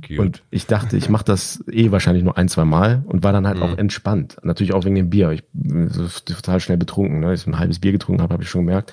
[0.05, 0.19] Cute.
[0.21, 3.47] Und ich dachte, ich mache das eh wahrscheinlich nur ein, zwei Mal und war dann
[3.47, 3.63] halt mhm.
[3.63, 4.37] auch entspannt.
[4.43, 5.31] Natürlich auch wegen dem Bier.
[5.31, 5.91] Ich bin
[6.27, 7.21] total schnell betrunken.
[7.21, 7.33] Ne?
[7.33, 8.93] Ich so ein halbes Bier getrunken habe, habe ich schon gemerkt.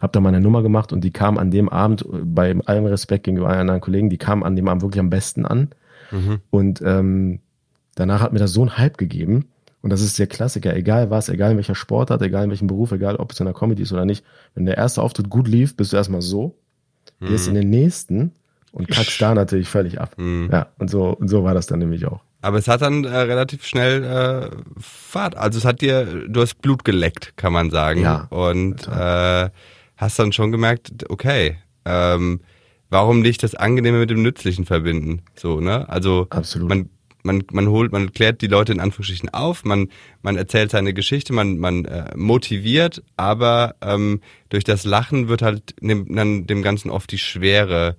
[0.00, 3.50] Hab dann meine Nummer gemacht und die kam an dem Abend, bei allem Respekt gegenüber
[3.50, 5.70] anderen Kollegen, die kam an dem Abend wirklich am besten an.
[6.10, 6.40] Mhm.
[6.50, 7.40] Und ähm,
[7.94, 9.46] danach hat mir das so ein Hype gegeben.
[9.82, 12.92] Und das ist der Klassiker, egal was, egal in welcher Sportart, egal in welchem Beruf,
[12.92, 14.24] egal ob es in der Comedy ist oder nicht.
[14.54, 16.56] Wenn der erste Auftritt gut lief, bist du erstmal so.
[17.20, 17.26] Mhm.
[17.26, 18.32] Gehst in den nächsten
[18.72, 20.14] und kackst da natürlich völlig ab.
[20.16, 20.48] Mhm.
[20.52, 22.20] Ja, und so, und so war das dann nämlich auch.
[22.40, 25.36] Aber es hat dann äh, relativ schnell äh, Fahrt.
[25.36, 28.02] Also es hat dir, du hast Blut geleckt, kann man sagen.
[28.02, 28.28] Ja.
[28.30, 29.50] Und äh,
[29.96, 32.40] hast dann schon gemerkt, okay, ähm,
[32.90, 35.22] warum nicht das Angenehme mit dem Nützlichen verbinden?
[35.34, 35.88] So, ne?
[35.88, 36.68] Also Absolut.
[36.68, 36.90] man
[37.24, 39.88] man, man holt, man klärt die Leute in Anführungsstrichen auf, man,
[40.22, 45.74] man erzählt seine Geschichte, man, man äh, motiviert, aber ähm, durch das Lachen wird halt
[45.80, 47.96] nimmt dann dem Ganzen oft die Schwere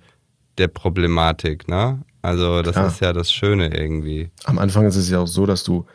[0.60, 2.00] der Problematik, ne?
[2.22, 2.86] Also das Klar.
[2.88, 4.30] ist ja das Schöne irgendwie.
[4.44, 5.86] Am Anfang ist es ja auch so, dass du,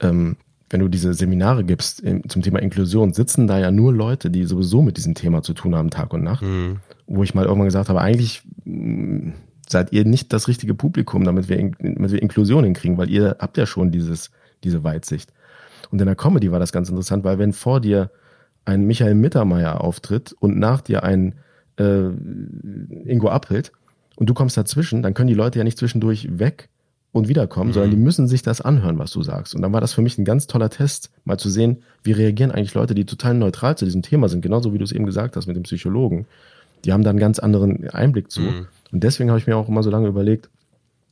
[0.00, 0.36] ähm,
[0.70, 4.82] wenn du diese Seminare gibst zum Thema Inklusion, sitzen da ja nur Leute, die sowieso
[4.82, 6.42] mit diesem Thema zu tun haben, Tag und Nacht.
[6.42, 6.78] Mhm.
[7.06, 9.32] Wo ich mal irgendwann gesagt habe, eigentlich mh, mm,
[9.68, 13.58] seid ihr nicht das richtige Publikum, damit wir, damit wir Inklusion hinkriegen, weil ihr habt
[13.58, 14.30] ja schon dieses,
[14.62, 15.32] diese Weitsicht.
[15.90, 18.10] Und in der Comedy war das ganz interessant, weil wenn vor dir
[18.64, 21.34] ein Michael Mittermeier auftritt und nach dir ein
[21.78, 22.08] äh,
[23.04, 23.72] Ingo Appelt
[24.16, 26.68] und du kommst dazwischen, dann können die Leute ja nicht zwischendurch weg
[27.12, 27.74] und wiederkommen, mhm.
[27.74, 29.54] sondern die müssen sich das anhören, was du sagst.
[29.54, 32.50] Und dann war das für mich ein ganz toller Test, mal zu sehen, wie reagieren
[32.50, 35.36] eigentlich Leute, die total neutral zu diesem Thema sind, genauso wie du es eben gesagt
[35.36, 36.26] hast mit dem Psychologen.
[36.84, 38.40] Die haben da einen ganz anderen Einblick zu.
[38.40, 38.66] Mhm.
[38.92, 40.50] Und deswegen habe ich mir auch immer so lange überlegt,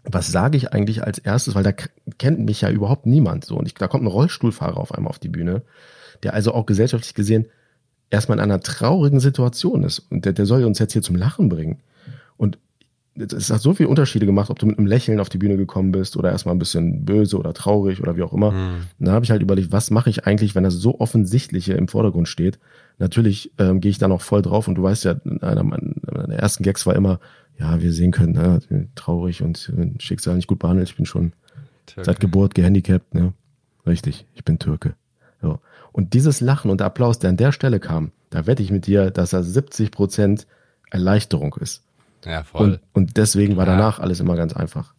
[0.05, 1.73] was sage ich eigentlich als erstes, weil da
[2.19, 3.57] kennt mich ja überhaupt niemand so.
[3.57, 5.63] Und ich, da kommt ein Rollstuhlfahrer auf einmal auf die Bühne,
[6.25, 7.47] der also auch gesellschaftlich gesehen
[8.11, 10.01] erstmal in einer traurigen Situation ist.
[10.11, 11.79] Und der, der soll uns jetzt hier zum Lachen bringen.
[13.15, 15.57] Und es hat so viele Unterschiede gemacht, ob du mit einem Lächeln auf die Bühne
[15.57, 18.53] gekommen bist oder erstmal ein bisschen böse oder traurig oder wie auch immer.
[18.53, 18.87] Mhm.
[18.99, 22.29] Da habe ich halt überlegt, was mache ich eigentlich, wenn das so offensichtliche im Vordergrund
[22.29, 22.59] steht.
[22.99, 26.63] Natürlich ähm, gehe ich da noch voll drauf und du weißt ja, einer meiner ersten
[26.63, 27.21] Gags war immer,
[27.59, 30.89] ja, wir sehen können, ne, traurig und Schicksal nicht gut behandelt.
[30.89, 31.33] Ich bin schon
[31.87, 32.05] Türke.
[32.07, 33.35] seit Geburt gehandicapt, ne?
[33.87, 34.95] Richtig, ich bin Türke.
[35.43, 35.59] So.
[35.91, 38.87] Und dieses Lachen und der Applaus, der an der Stelle kam, da wette ich mit
[38.87, 40.47] dir, dass er 70 Prozent
[40.91, 41.83] Erleichterung ist.
[42.25, 42.73] Ja, voll.
[42.73, 44.95] Und, und deswegen war danach alles immer ganz einfach.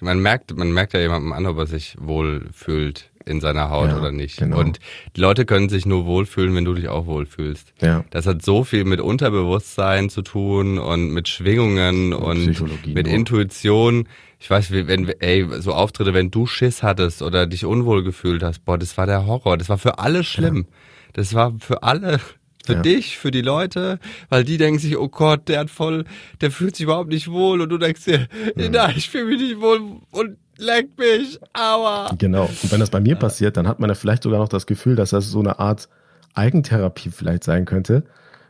[0.00, 3.90] Man merkt, man merkt ja jemandem an, ob er sich wohl fühlt in seiner Haut
[3.90, 4.38] ja, oder nicht.
[4.38, 4.58] Genau.
[4.58, 4.78] Und
[5.16, 7.74] die Leute können sich nur wohlfühlen, wenn du dich auch wohlfühlst.
[7.80, 8.04] Ja.
[8.10, 13.14] Das hat so viel mit Unterbewusstsein zu tun und mit Schwingungen und, und mit nur.
[13.14, 14.08] Intuition.
[14.38, 18.64] Ich weiß, wenn, ey, so Auftritte, wenn du Schiss hattest oder dich unwohl gefühlt hast,
[18.64, 19.58] boah, das war der Horror.
[19.58, 20.66] Das war für alle schlimm.
[20.68, 20.76] Ja.
[21.14, 22.20] Das war für alle
[22.68, 22.82] für ja.
[22.82, 26.04] dich, für die Leute, weil die denken sich, oh Gott, der hat voll,
[26.42, 28.72] der fühlt sich überhaupt nicht wohl und du denkst dir, mhm.
[28.72, 32.10] nein, ich fühle mich nicht wohl und leck mich, aua.
[32.18, 32.44] Genau.
[32.44, 33.18] Und wenn das bei mir ja.
[33.18, 35.88] passiert, dann hat man ja vielleicht sogar noch das Gefühl, dass das so eine Art
[36.34, 38.02] Eigentherapie vielleicht sein könnte,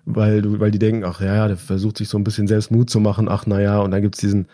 [0.04, 2.90] weil du, weil die denken, ach ja, der versucht sich so ein bisschen selbst Mut
[2.90, 4.48] zu machen, ach na ja, und dann gibt's diesen,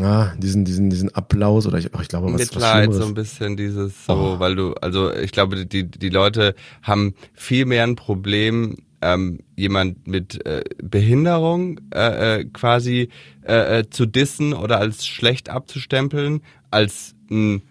[0.00, 3.56] ja, diesen, diesen, diesen Applaus oder ich, ich glaube, was, Mitleid, was so ein bisschen
[3.56, 4.38] dieses so, oh.
[4.40, 10.06] weil du, also ich glaube, die, die Leute haben viel mehr ein Problem, ähm, jemand
[10.06, 13.10] mit äh, Behinderung äh, äh, quasi
[13.46, 17.62] äh, äh, zu dissen oder als schlecht abzustempeln, als ein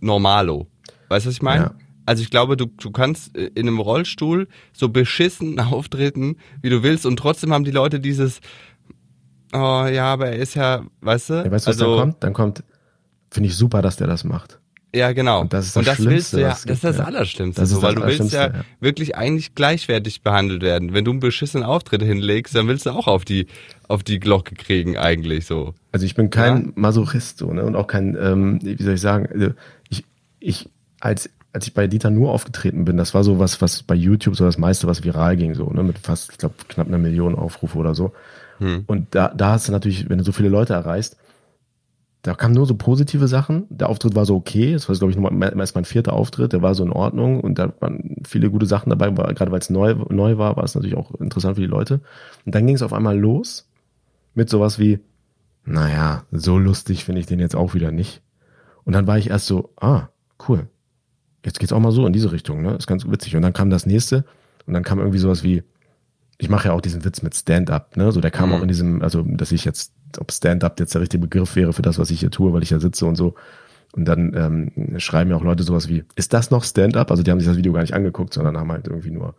[0.00, 0.66] Normalo.
[1.08, 1.64] Weißt du, was ich meine?
[1.64, 1.74] Ja.
[2.04, 6.82] Also ich glaube, du, du kannst äh, in einem Rollstuhl so beschissen auftreten, wie du
[6.82, 8.40] willst, und trotzdem haben die Leute dieses,
[9.52, 11.34] oh ja, aber er ist ja, weißt du?
[11.34, 12.24] Ja, weißt du, was also, dann kommt?
[12.24, 12.64] Dann kommt,
[13.30, 14.58] finde ich super, dass der das macht.
[14.94, 15.42] Ja, genau.
[15.42, 17.76] Und das ist das, und das willst du ja, das ist das Allerschlimmste, das ist
[17.76, 20.94] so, weil du willst ja, ja, wirklich eigentlich gleichwertig behandelt werden.
[20.94, 23.46] Wenn du einen beschissenen Auftritt hinlegst, dann willst du auch auf die
[23.88, 25.74] auf die Glocke kriegen eigentlich so.
[25.92, 26.72] Also ich bin kein ja?
[26.76, 27.64] Masochist so, ne?
[27.64, 29.50] und auch kein ähm, wie soll ich sagen, also
[29.90, 30.04] ich
[30.40, 33.94] ich als als ich bei Dieter nur aufgetreten bin, das war so was, was bei
[33.94, 36.98] YouTube so das meiste, was viral ging, so, ne, mit fast, ich glaube, knapp einer
[36.98, 38.12] Million Aufrufe oder so.
[38.58, 38.84] Hm.
[38.86, 41.16] Und da, da hast du natürlich, wenn du so viele Leute erreichst,
[42.26, 43.66] da kamen nur so positive Sachen.
[43.68, 44.72] Der Auftritt war so okay.
[44.72, 46.52] Es war, glaube ich, noch erst mein vierter Auftritt.
[46.52, 49.10] Der war so in Ordnung und da waren viele gute Sachen dabei.
[49.10, 52.00] Gerade weil es neu, neu war, war es natürlich auch interessant für die Leute.
[52.44, 53.68] Und dann ging es auf einmal los
[54.34, 54.98] mit sowas wie,
[55.64, 58.22] naja, so lustig finde ich den jetzt auch wieder nicht.
[58.84, 60.08] Und dann war ich erst so, ah,
[60.48, 60.66] cool.
[61.44, 62.74] Jetzt geht's auch mal so in diese Richtung, ne?
[62.74, 63.36] Ist ganz witzig.
[63.36, 64.24] Und dann kam das nächste
[64.66, 65.62] und dann kam irgendwie sowas wie,
[66.38, 68.12] ich mache ja auch diesen Witz mit Stand-up, ne?
[68.12, 68.54] So, der kam mhm.
[68.56, 71.82] auch in diesem, also, dass ich jetzt, ob Stand-up jetzt der richtige Begriff wäre für
[71.82, 73.34] das, was ich hier tue, weil ich ja sitze und so.
[73.92, 77.10] Und dann ähm, schreiben ja auch Leute sowas wie, ist das noch Stand-up?
[77.10, 79.34] Also die haben sich das Video gar nicht angeguckt, sondern haben halt irgendwie nur,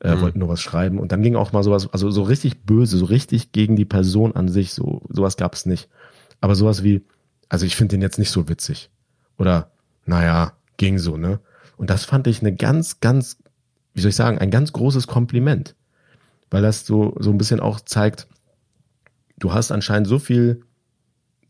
[0.00, 0.20] äh, mhm.
[0.20, 0.98] wollten nur was schreiben.
[0.98, 4.36] Und dann ging auch mal sowas, also so richtig böse, so richtig gegen die Person
[4.36, 5.88] an sich, so sowas gab es nicht.
[6.42, 7.06] Aber sowas wie,
[7.48, 8.90] also ich finde den jetzt nicht so witzig.
[9.38, 9.70] Oder,
[10.04, 11.40] naja, ging so, ne?
[11.78, 13.38] Und das fand ich eine ganz, ganz,
[13.94, 15.74] wie soll ich sagen, ein ganz großes Kompliment
[16.52, 18.28] weil das so, so ein bisschen auch zeigt,
[19.38, 20.62] du hast anscheinend so viel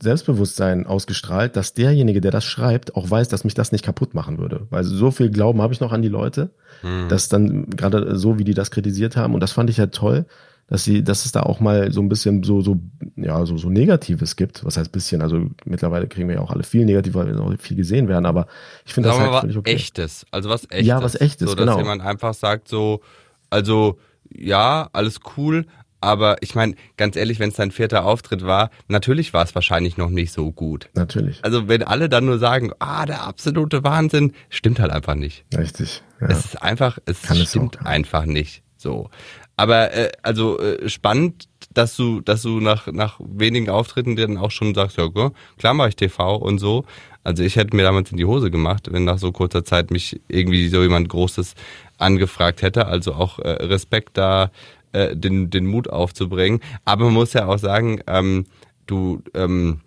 [0.01, 4.39] Selbstbewusstsein ausgestrahlt, dass derjenige, der das schreibt, auch weiß, dass mich das nicht kaputt machen
[4.39, 4.67] würde.
[4.71, 6.51] Weil so viel Glauben habe ich noch an die Leute,
[6.83, 7.09] mhm.
[7.09, 10.27] dass dann gerade so, wie die das kritisiert haben, und das fand ich ja toll,
[10.69, 12.81] dass sie, dass es da auch mal so ein bisschen so, so,
[13.17, 14.65] ja, so, so Negatives gibt.
[14.65, 15.21] Was heißt bisschen?
[15.21, 18.25] Also mittlerweile kriegen wir ja auch alle viel negativ, weil wir noch viel gesehen werden,
[18.25, 18.47] aber
[18.87, 19.75] ich finde das halt völlig okay.
[19.75, 20.87] Echtes, also was echtes.
[20.87, 21.79] Ja, was echtes, so, dass genau.
[21.79, 23.03] jemand einfach sagt so,
[23.51, 23.99] also,
[24.35, 25.67] ja, alles cool,
[26.03, 29.97] aber ich meine, ganz ehrlich, wenn es dein vierter Auftritt war, natürlich war es wahrscheinlich
[29.97, 30.91] noch nicht so gut.
[30.95, 31.39] Natürlich.
[31.45, 35.45] Also wenn alle dann nur sagen, ah, der absolute Wahnsinn, stimmt halt einfach nicht.
[35.57, 36.03] Richtig.
[36.21, 36.27] Ja.
[36.27, 37.91] Es ist einfach, es Kann stimmt es auch, ja.
[37.91, 38.65] einfach nicht.
[38.77, 39.11] So.
[39.57, 44.51] Aber äh, also äh, spannend, dass du, dass du nach, nach wenigen Auftritten dann auch
[44.51, 45.09] schon sagst, ja,
[45.57, 46.85] klar mache ich TV und so.
[47.23, 50.21] Also ich hätte mir damals in die Hose gemacht, wenn nach so kurzer Zeit mich
[50.27, 51.55] irgendwie so jemand Großes
[52.03, 52.87] angefragt hätte.
[52.87, 54.51] Also auch äh, Respekt da,
[54.93, 56.61] äh, den, den Mut aufzubringen.
[56.85, 58.47] Aber man muss ja auch sagen, ähm,
[58.87, 59.81] du, ähm,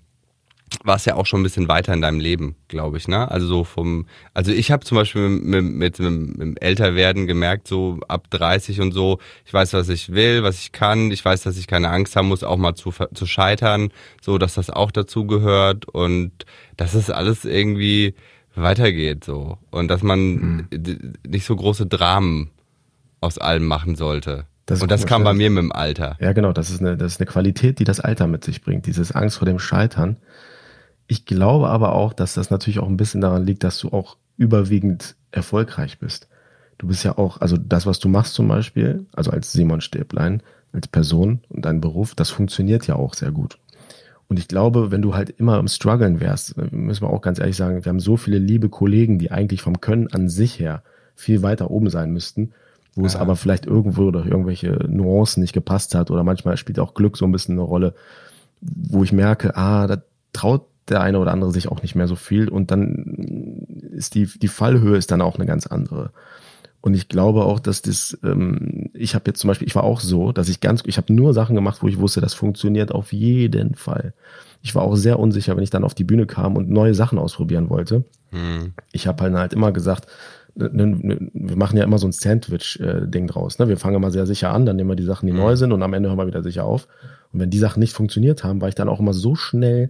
[0.83, 3.29] warst ja auch schon ein bisschen weiter in deinem Leben, glaube ich, ne?
[3.29, 7.67] Also so vom, also ich habe zum Beispiel mit, mit, mit, mit dem Älterwerden gemerkt,
[7.67, 11.43] so ab 30 und so, ich weiß, was ich will, was ich kann, ich weiß,
[11.43, 13.89] dass ich keine Angst haben muss, auch mal zu, zu scheitern,
[14.21, 16.31] so, dass das auch dazu gehört und
[16.77, 18.15] dass es alles irgendwie
[18.55, 19.57] weitergeht, so.
[19.71, 20.67] Und dass man mhm.
[21.27, 22.51] nicht so große Dramen
[23.21, 24.45] aus allem machen sollte.
[24.65, 26.17] Das und das kam bei mir mit dem Alter.
[26.19, 26.51] Ja, genau.
[26.51, 28.87] Das ist, eine, das ist eine Qualität, die das Alter mit sich bringt.
[28.87, 30.17] Dieses Angst vor dem Scheitern.
[31.07, 34.17] Ich glaube aber auch, dass das natürlich auch ein bisschen daran liegt, dass du auch
[34.37, 36.27] überwiegend erfolgreich bist.
[36.77, 40.41] Du bist ja auch, also das, was du machst zum Beispiel, also als Simon Stäblein,
[40.73, 43.59] als Person und dein Beruf, das funktioniert ja auch sehr gut.
[44.27, 47.55] Und ich glaube, wenn du halt immer im Struggeln wärst, müssen wir auch ganz ehrlich
[47.55, 50.81] sagen, wir haben so viele liebe Kollegen, die eigentlich vom Können an sich her
[51.15, 52.51] viel weiter oben sein müssten,
[52.95, 53.07] wo ja.
[53.07, 57.17] es aber vielleicht irgendwo durch irgendwelche Nuancen nicht gepasst hat oder manchmal spielt auch Glück
[57.17, 57.93] so ein bisschen eine Rolle,
[58.61, 60.01] wo ich merke, ah, da
[60.33, 64.27] traut der eine oder andere sich auch nicht mehr so viel und dann ist die,
[64.27, 66.11] die Fallhöhe ist dann auch eine ganz andere.
[66.85, 69.99] Und ich glaube auch, dass das, ähm, ich habe jetzt zum Beispiel, ich war auch
[69.99, 73.11] so, dass ich ganz, ich habe nur Sachen gemacht, wo ich wusste, das funktioniert auf
[73.11, 74.13] jeden Fall.
[74.61, 77.17] Ich war auch sehr unsicher, wenn ich dann auf die Bühne kam und neue Sachen
[77.17, 78.03] ausprobieren wollte.
[78.29, 78.73] Hm.
[78.91, 80.05] Ich habe halt, halt immer gesagt,
[80.53, 83.57] ne, ne, wir machen ja immer so ein Sandwich-Ding draus.
[83.57, 83.67] Ne?
[83.67, 85.39] Wir fangen immer sehr sicher an, dann nehmen wir die Sachen, die hm.
[85.39, 86.87] neu sind und am Ende hören wir wieder sicher auf.
[87.33, 89.89] Und wenn die Sachen nicht funktioniert haben, war ich dann auch immer so schnell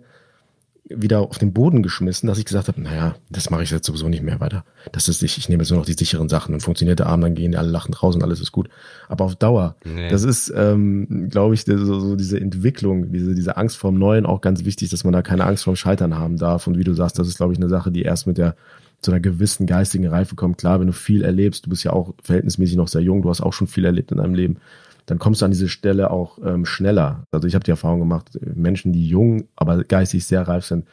[0.87, 4.07] wieder auf den Boden geschmissen, dass ich gesagt habe, naja, das mache ich jetzt sowieso
[4.07, 4.63] nicht mehr weiter.
[4.91, 7.23] Das ist ich, ich nehme jetzt nur noch die sicheren Sachen und funktioniert der Abend,
[7.23, 8.69] dann gehen die alle lachend raus und alles ist gut.
[9.07, 10.09] Aber auf Dauer, nee.
[10.09, 14.41] das ist, ähm, glaube ich, so, so diese Entwicklung, diese, diese Angst vorm Neuen auch
[14.41, 16.67] ganz wichtig, dass man da keine Angst vorm Scheitern haben darf.
[16.67, 18.55] Und wie du sagst, das ist, glaube ich, eine Sache, die erst mit der
[19.01, 20.57] zu einer gewissen geistigen Reife kommt.
[20.57, 23.41] Klar, wenn du viel erlebst, du bist ja auch verhältnismäßig noch sehr jung, du hast
[23.41, 24.57] auch schon viel erlebt in deinem Leben
[25.05, 27.25] dann kommst du an diese Stelle auch ähm, schneller.
[27.31, 30.85] Also ich habe die Erfahrung gemacht, Menschen, die jung, aber geistig sehr reif sind,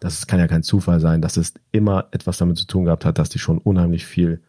[0.00, 3.18] das kann ja kein Zufall sein, dass es immer etwas damit zu tun gehabt hat,
[3.18, 4.40] dass die schon unheimlich viel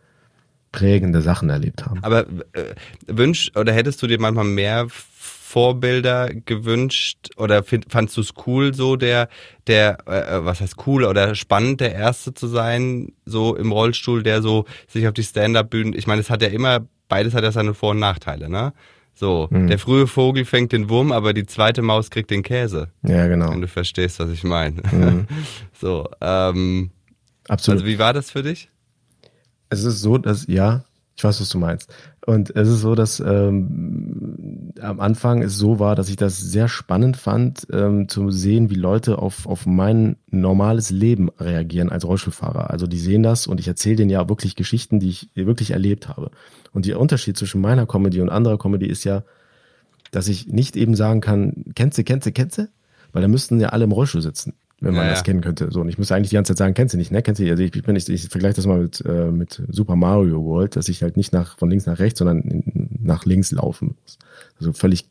[0.72, 2.00] prägende Sachen erlebt haben.
[2.04, 2.74] Aber äh,
[3.08, 8.74] wünsch oder hättest du dir manchmal mehr Vorbilder gewünscht oder find, fandst du es cool,
[8.74, 9.28] so der,
[9.68, 14.24] der, äh, äh, was heißt cool oder spannend, der Erste zu sein, so im Rollstuhl,
[14.24, 17.52] der so sich auf die Stand-up-Bühnen, ich meine, es hat ja immer, beides hat ja
[17.52, 18.72] seine Vor- und Nachteile, ne?
[19.22, 19.68] So, mhm.
[19.68, 22.88] der frühe Vogel fängt den Wurm, aber die zweite Maus kriegt den Käse.
[23.04, 23.52] Ja, genau.
[23.52, 24.82] Wenn du verstehst, was ich meine.
[24.92, 25.28] Mhm.
[25.80, 26.90] So, ähm,
[27.48, 27.82] Absolut.
[27.82, 28.70] Also wie war das für dich?
[29.70, 30.84] Es ist so, dass, ja,
[31.16, 31.94] ich weiß, was du meinst.
[32.26, 36.68] Und es ist so, dass ähm, am Anfang es so war, dass ich das sehr
[36.68, 42.70] spannend fand, ähm, zu sehen, wie Leute auf, auf mein normales Leben reagieren als Rollstuhlfahrer.
[42.70, 46.10] Also die sehen das und ich erzähle denen ja wirklich Geschichten, die ich wirklich erlebt
[46.10, 46.30] habe.
[46.74, 49.24] Und der Unterschied zwischen meiner Comedy und anderer Comedy ist ja,
[50.12, 52.70] dass ich nicht eben sagen kann, kennst du, kennst du, kennst du?
[53.14, 55.72] Weil da müssten ja alle im Rollstuhl sitzen, wenn man ja, das kennen könnte.
[55.72, 57.22] So, und ich muss eigentlich die ganze Zeit sagen, kennst du nicht, ne?
[57.22, 57.50] Kennst du?
[57.50, 60.76] Also ich, ich bin nicht, ich vergleiche das mal mit, äh, mit Super Mario World,
[60.76, 62.64] dass ich halt nicht nach von links nach rechts, sondern
[63.02, 64.18] nach links laufen muss.
[64.60, 65.06] Also völlig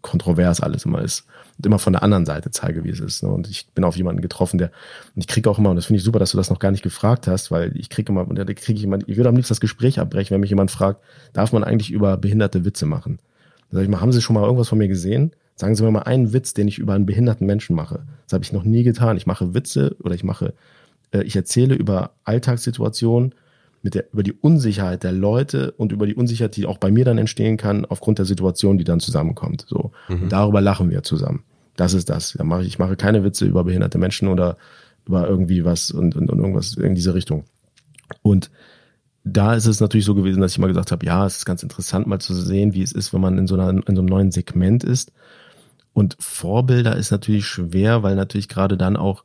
[0.00, 1.26] kontrovers alles immer ist
[1.58, 3.22] und immer von der anderen Seite zeige, wie es ist.
[3.22, 3.28] Ne?
[3.28, 4.70] Und ich bin auf jemanden getroffen, der
[5.14, 6.70] und ich kriege auch immer und das finde ich super, dass du das noch gar
[6.70, 9.36] nicht gefragt hast, weil ich kriege immer und da kriege ich immer, ich würde am
[9.36, 11.02] liebsten das Gespräch abbrechen, wenn mich jemand fragt,
[11.34, 13.18] darf man eigentlich über behinderte Witze machen?
[13.70, 15.32] Da sag ich mal, haben Sie schon mal irgendwas von mir gesehen?
[15.60, 18.00] Sagen Sie mir mal einen Witz, den ich über einen behinderten Menschen mache.
[18.24, 19.18] Das habe ich noch nie getan.
[19.18, 20.54] Ich mache Witze oder ich mache,
[21.12, 23.34] äh, ich erzähle über Alltagssituationen
[23.82, 27.04] mit der, über die Unsicherheit der Leute und über die Unsicherheit, die auch bei mir
[27.04, 29.66] dann entstehen kann, aufgrund der Situation, die dann zusammenkommt.
[29.68, 29.92] So.
[30.08, 30.30] Mhm.
[30.30, 31.44] Darüber lachen wir zusammen.
[31.76, 32.34] Das ist das.
[32.38, 34.56] Da mache ich, ich mache keine Witze über behinderte Menschen oder
[35.06, 37.44] über irgendwie was und, und, und irgendwas in diese Richtung.
[38.22, 38.50] Und
[39.24, 41.62] da ist es natürlich so gewesen, dass ich mal gesagt habe, ja, es ist ganz
[41.62, 44.06] interessant mal zu sehen, wie es ist, wenn man in so, einer, in so einem
[44.06, 45.12] neuen Segment ist.
[45.92, 49.24] Und Vorbilder ist natürlich schwer, weil natürlich gerade dann auch,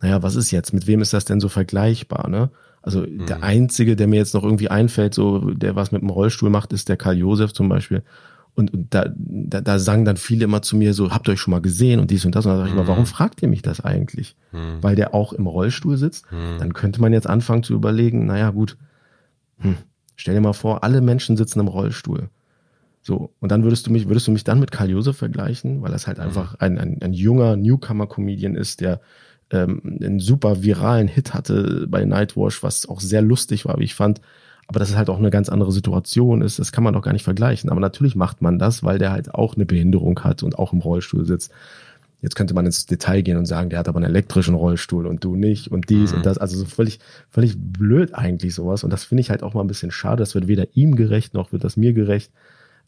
[0.00, 0.72] naja, was ist jetzt?
[0.72, 2.28] Mit wem ist das denn so vergleichbar?
[2.28, 2.50] Ne?
[2.82, 3.26] Also mhm.
[3.26, 6.72] der einzige, der mir jetzt noch irgendwie einfällt, so der was mit dem Rollstuhl macht,
[6.72, 8.02] ist der Karl Josef zum Beispiel.
[8.54, 11.40] Und, und da, da, da sagen dann viele immer zu mir so, habt ihr euch
[11.40, 12.44] schon mal gesehen und dies und das.
[12.44, 13.06] Und dann sage ich immer, warum mhm.
[13.06, 14.36] fragt ihr mich das eigentlich?
[14.52, 14.82] Mhm.
[14.82, 16.30] Weil der auch im Rollstuhl sitzt.
[16.30, 16.58] Mhm.
[16.58, 18.76] Dann könnte man jetzt anfangen zu überlegen, naja gut,
[19.58, 19.76] hm,
[20.16, 22.28] stell dir mal vor, alle Menschen sitzen im Rollstuhl.
[23.02, 25.90] So, und dann würdest du mich, würdest du mich dann mit Karl Josef vergleichen, weil
[25.90, 26.24] das halt mhm.
[26.24, 29.00] einfach ein, ein, ein junger Newcomer-Comedian ist, der
[29.50, 33.94] ähm, einen super viralen Hit hatte bei Nightwash, was auch sehr lustig war, wie ich
[33.94, 34.20] fand.
[34.68, 37.12] Aber dass es halt auch eine ganz andere Situation ist, das kann man doch gar
[37.12, 37.70] nicht vergleichen.
[37.70, 40.78] Aber natürlich macht man das, weil der halt auch eine Behinderung hat und auch im
[40.78, 41.52] Rollstuhl sitzt.
[42.22, 45.24] Jetzt könnte man ins Detail gehen und sagen, der hat aber einen elektrischen Rollstuhl und
[45.24, 46.18] du nicht und dies mhm.
[46.18, 46.38] und das.
[46.38, 48.84] Also so völlig, völlig blöd eigentlich sowas.
[48.84, 50.18] Und das finde ich halt auch mal ein bisschen schade.
[50.18, 52.30] Das wird weder ihm gerecht, noch wird das mir gerecht.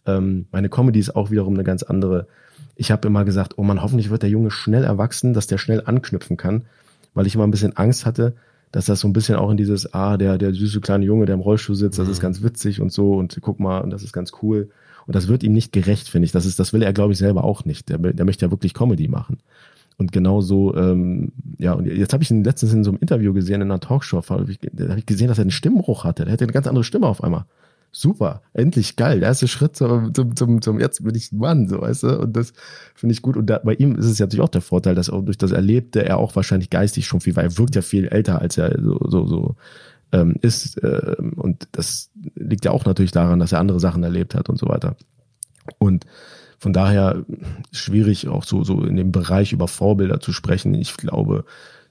[0.07, 2.27] Ähm, meine Comedy ist auch wiederum eine ganz andere.
[2.77, 5.83] Ich habe immer gesagt, oh man, hoffentlich wird der Junge schnell erwachsen, dass der schnell
[5.85, 6.63] anknüpfen kann,
[7.15, 8.35] weil ich immer ein bisschen Angst hatte,
[8.73, 11.35] dass das so ein bisschen auch in dieses, ah, der, der süße kleine Junge, der
[11.35, 12.23] im Rollstuhl sitzt, das ist mhm.
[12.23, 14.71] ganz witzig und so und guck mal, und das ist ganz cool.
[15.07, 16.33] Und das wird ihm nicht gerecht, finde ich.
[16.33, 17.89] Das ist, das will er, glaube ich, selber auch nicht.
[17.91, 19.39] Der, der möchte ja wirklich Comedy machen.
[19.97, 23.33] Und genau so, ähm, ja, und jetzt habe ich ihn letztens in so einem Interview
[23.33, 26.25] gesehen, in einer Talkshow, da habe ich, gesehen, dass er einen Stimmbruch hatte.
[26.25, 27.45] Der hatte eine ganz andere Stimme auf einmal.
[27.97, 29.21] Super, endlich geil.
[29.21, 32.19] Der erste Schritt zum, zum, zum, zum jetzt bin ich ein Mann, so weißt du.
[32.23, 32.53] Und das
[32.97, 33.37] finde ich gut.
[33.37, 35.53] Und da, bei ihm ist es ja natürlich auch der Vorteil, dass auch durch das
[35.53, 38.77] Erlebte er auch wahrscheinlich geistig schon viel, weil er wirkt ja viel älter, als er
[38.83, 39.55] so, so, so
[40.11, 40.83] ähm, ist.
[40.83, 44.59] Ähm, und das liegt ja auch natürlich daran, dass er andere Sachen erlebt hat und
[44.59, 44.97] so weiter.
[45.79, 46.05] Und
[46.59, 47.25] von daher
[47.71, 50.75] schwierig auch so, so in dem Bereich über Vorbilder zu sprechen.
[50.75, 51.45] Ich glaube,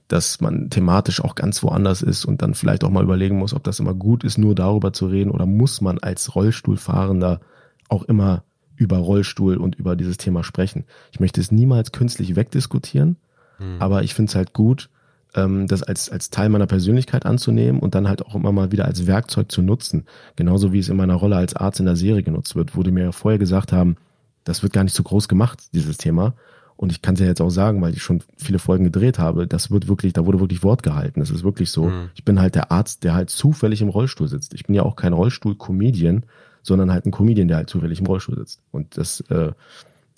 [0.08, 3.64] dass man thematisch auch ganz woanders ist und dann vielleicht auch mal überlegen muss, ob
[3.64, 7.40] das immer gut ist, nur darüber zu reden oder muss man als Rollstuhlfahrender
[7.88, 8.44] auch immer
[8.76, 10.84] über Rollstuhl und über dieses Thema sprechen.
[11.12, 13.16] Ich möchte es niemals künstlich wegdiskutieren,
[13.58, 13.76] mhm.
[13.78, 14.90] aber ich finde es halt gut,
[15.34, 18.84] ähm, das als, als Teil meiner Persönlichkeit anzunehmen und dann halt auch immer mal wieder
[18.84, 20.04] als Werkzeug zu nutzen.
[20.36, 22.92] Genauso wie es in meiner Rolle als Arzt in der Serie genutzt wird, wo die
[22.92, 23.96] mir vorher gesagt haben,
[24.44, 26.34] das wird gar nicht so groß gemacht, dieses Thema.
[26.76, 29.46] Und ich kann es ja jetzt auch sagen, weil ich schon viele Folgen gedreht habe,
[29.46, 31.20] das wird wirklich, da wurde wirklich Wort gehalten.
[31.20, 31.84] Das ist wirklich so.
[31.84, 32.10] Mhm.
[32.14, 34.54] Ich bin halt der Arzt, der halt zufällig im Rollstuhl sitzt.
[34.54, 36.24] Ich bin ja auch kein Rollstuhl-Comedian,
[36.62, 38.60] sondern halt ein Comedian, der halt zufällig im Rollstuhl sitzt.
[38.72, 39.52] Und das, äh,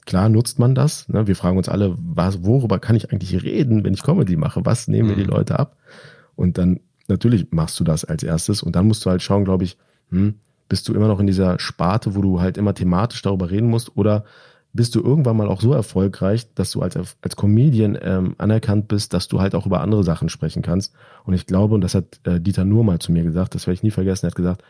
[0.06, 1.08] klar nutzt man das.
[1.08, 1.26] Ne?
[1.26, 4.64] Wir fragen uns alle, was, worüber kann ich eigentlich reden, wenn ich Comedy mache?
[4.64, 5.30] Was nehmen mir die mhm.
[5.30, 5.76] Leute ab?
[6.36, 8.62] Und dann, natürlich machst du das als erstes.
[8.62, 9.76] Und dann musst du halt schauen, glaube ich,
[10.10, 10.36] hm,
[10.68, 13.96] bist du immer noch in dieser Sparte, wo du halt immer thematisch darüber reden musst
[13.96, 14.24] oder
[14.76, 19.14] bist du irgendwann mal auch so erfolgreich, dass du als, als Comedian ähm, anerkannt bist,
[19.14, 20.94] dass du halt auch über andere Sachen sprechen kannst.
[21.24, 23.74] Und ich glaube, und das hat äh, Dieter nur mal zu mir gesagt, das werde
[23.74, 24.62] ich nie vergessen, er hat gesagt,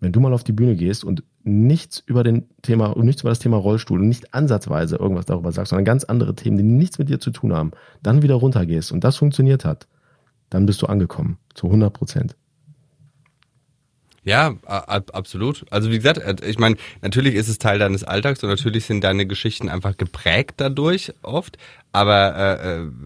[0.00, 3.38] wenn du mal auf die Bühne gehst und nichts über den Thema nichts über das
[3.38, 7.08] Thema Rollstuhl und nicht ansatzweise irgendwas darüber sagst, sondern ganz andere Themen, die nichts mit
[7.08, 7.70] dir zu tun haben,
[8.02, 9.86] dann wieder runtergehst und das funktioniert hat,
[10.50, 11.38] dann bist du angekommen.
[11.54, 12.36] Zu 100 Prozent.
[14.26, 15.64] Ja, absolut.
[15.70, 19.04] Also wie gesagt, äh, ich meine, natürlich ist es Teil deines Alltags und natürlich sind
[19.04, 21.58] deine Geschichten einfach geprägt dadurch oft,
[21.92, 22.36] aber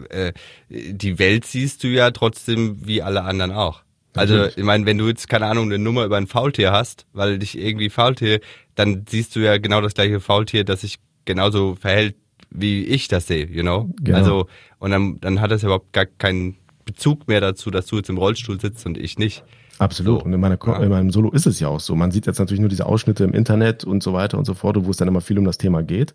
[0.09, 0.33] äh, äh, äh
[0.69, 3.83] die Welt siehst du ja trotzdem wie alle anderen auch.
[4.15, 7.37] Also ich meine, wenn du jetzt keine Ahnung eine Nummer über ein Faultier hast, weil
[7.37, 8.41] dich irgendwie Faultier,
[8.75, 12.15] dann siehst du ja genau das gleiche Faultier, das sich genauso verhält,
[12.49, 13.93] wie ich das sehe, you know.
[14.01, 14.17] Genau.
[14.17, 14.47] Also
[14.79, 18.17] und dann dann hat das überhaupt gar keinen Bezug mehr dazu, dass du jetzt im
[18.17, 19.43] Rollstuhl sitzt und ich nicht.
[19.81, 20.19] Absolut.
[20.19, 20.25] So.
[20.25, 20.79] Und in, meiner, ja.
[20.79, 21.95] in meinem Solo ist es ja auch so.
[21.95, 24.77] Man sieht jetzt natürlich nur diese Ausschnitte im Internet und so weiter und so fort,
[24.85, 26.13] wo es dann immer viel um das Thema geht.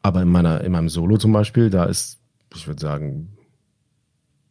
[0.00, 2.18] Aber in meiner, in meinem Solo zum Beispiel, da ist,
[2.54, 3.36] ich würde sagen,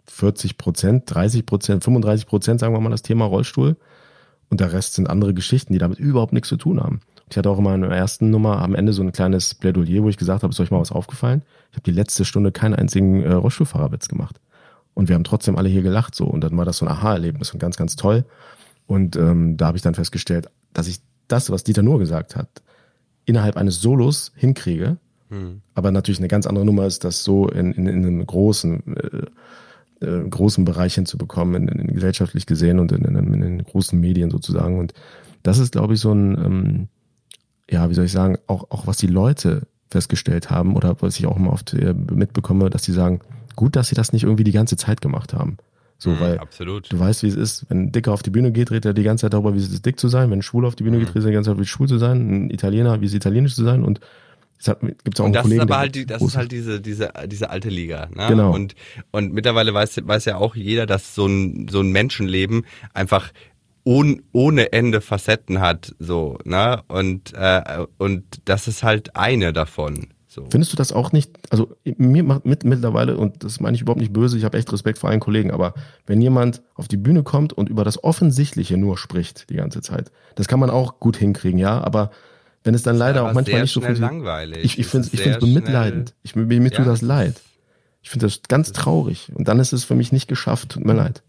[0.06, 3.78] 40 Prozent, 30 Prozent, 35 Prozent, sagen wir mal, das Thema Rollstuhl.
[4.52, 7.00] Und der Rest sind andere Geschichten, die damit überhaupt nichts zu tun haben.
[7.32, 10.18] Ich hatte auch in der ersten Nummer am Ende so ein kleines Plädoyer, wo ich
[10.18, 11.42] gesagt habe, ist euch mal was aufgefallen?
[11.72, 14.40] Ich habe die letzte Stunde keinen einzigen äh, Rollstuhlfahrerwitz gemacht.
[14.96, 16.26] Und wir haben trotzdem alle hier gelacht so.
[16.26, 18.26] Und dann war das so ein Aha-Erlebnis und ganz, ganz toll.
[18.88, 22.50] Und ähm, da habe ich dann festgestellt, dass ich das, was Dieter nur gesagt hat,
[23.26, 24.98] innerhalb eines Solos hinkriege.
[25.30, 25.62] Hm.
[25.74, 30.06] Aber natürlich eine ganz andere Nummer ist, das so in, in, in einem großen, äh,
[30.06, 34.80] äh, großen Bereich hinzubekommen, in, in, gesellschaftlich gesehen und in, in, den großen Medien sozusagen.
[34.80, 34.94] Und
[35.44, 36.88] das ist, glaube ich, so ein, ähm,
[37.70, 41.26] ja, wie soll ich sagen, auch, auch was die Leute festgestellt haben oder was ich
[41.26, 43.20] auch immer oft äh, mitbekomme, dass die sagen,
[43.56, 45.58] gut, dass sie das nicht irgendwie die ganze Zeit gemacht haben.
[45.98, 46.92] So, mhm, weil absolut.
[46.92, 47.66] du weißt, wie es ist.
[47.70, 49.72] Wenn ein Dicker auf die Bühne geht, redet er die ganze Zeit darüber, wie es
[49.72, 50.30] ist, dick zu sein.
[50.30, 51.02] Wenn ein Schwuler auf die Bühne mhm.
[51.02, 52.48] geht, redet er die ganze Zeit, wie es schwul zu sein.
[52.48, 53.84] Ein Italiener, wie es italienisch zu sein.
[53.84, 54.02] Und
[54.60, 56.82] es hat, gibt's auch und das Kollegen, ist aber halt, die, das ist halt diese,
[56.82, 58.10] diese, diese alte Liga.
[58.14, 58.28] Ne?
[58.28, 58.54] Genau.
[58.54, 58.76] Und,
[59.12, 63.32] und mittlerweile weiß, weiß ja auch jeder, dass so ein, so ein Menschenleben einfach
[63.84, 66.82] ohne, ohne Ende Facetten hat, so, ne?
[66.88, 70.08] Und, äh, und das ist halt eine davon.
[70.36, 70.46] So.
[70.52, 71.32] Findest du das auch nicht?
[71.50, 74.70] Also mir macht mit mittlerweile, und das meine ich überhaupt nicht böse, ich habe echt
[74.74, 75.74] Respekt vor allen Kollegen, aber
[76.08, 80.12] wenn jemand auf die Bühne kommt und über das Offensichtliche nur spricht die ganze Zeit,
[80.36, 82.12] das kann man auch gut hinkriegen, ja, aber
[82.66, 83.96] wenn es dann leider auch manchmal nicht so viel.
[83.96, 84.66] langweilig.
[84.66, 86.14] Ich, ich finde es bemitleidend.
[86.22, 87.40] Ich, mir, mir ja, tut das leid.
[88.02, 89.32] Ich finde das ganz traurig.
[89.36, 90.70] Und dann ist es für mich nicht geschafft.
[90.70, 91.24] Tut mir leid.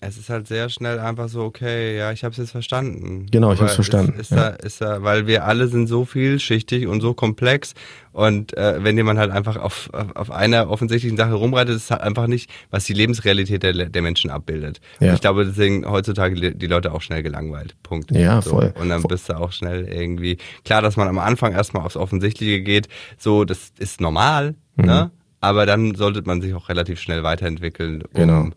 [0.00, 3.26] Es ist halt sehr schnell einfach so, okay, ja, ich habe es jetzt verstanden.
[3.32, 4.12] Genau, ich habe es verstanden.
[4.12, 4.50] Ist, ist ja.
[4.50, 7.74] da, ist da, weil wir alle sind so vielschichtig und so komplex
[8.12, 11.90] und äh, wenn jemand halt einfach auf, auf, auf einer offensichtlichen Sache rumreitet, ist es
[11.90, 14.80] halt einfach nicht, was die Lebensrealität der, der Menschen abbildet.
[15.00, 15.08] Ja.
[15.08, 17.74] Und ich glaube, deswegen heutzutage die Leute auch schnell gelangweilt.
[17.82, 18.12] Punkt.
[18.12, 18.50] Ja, so.
[18.50, 18.74] voll.
[18.80, 19.08] Und dann voll.
[19.08, 22.88] bist du auch schnell irgendwie, klar, dass man am Anfang erstmal aufs Offensichtliche geht,
[23.18, 24.84] so, das ist normal, mhm.
[24.84, 25.10] ne?
[25.40, 28.48] Aber dann sollte man sich auch relativ schnell weiterentwickeln, um genau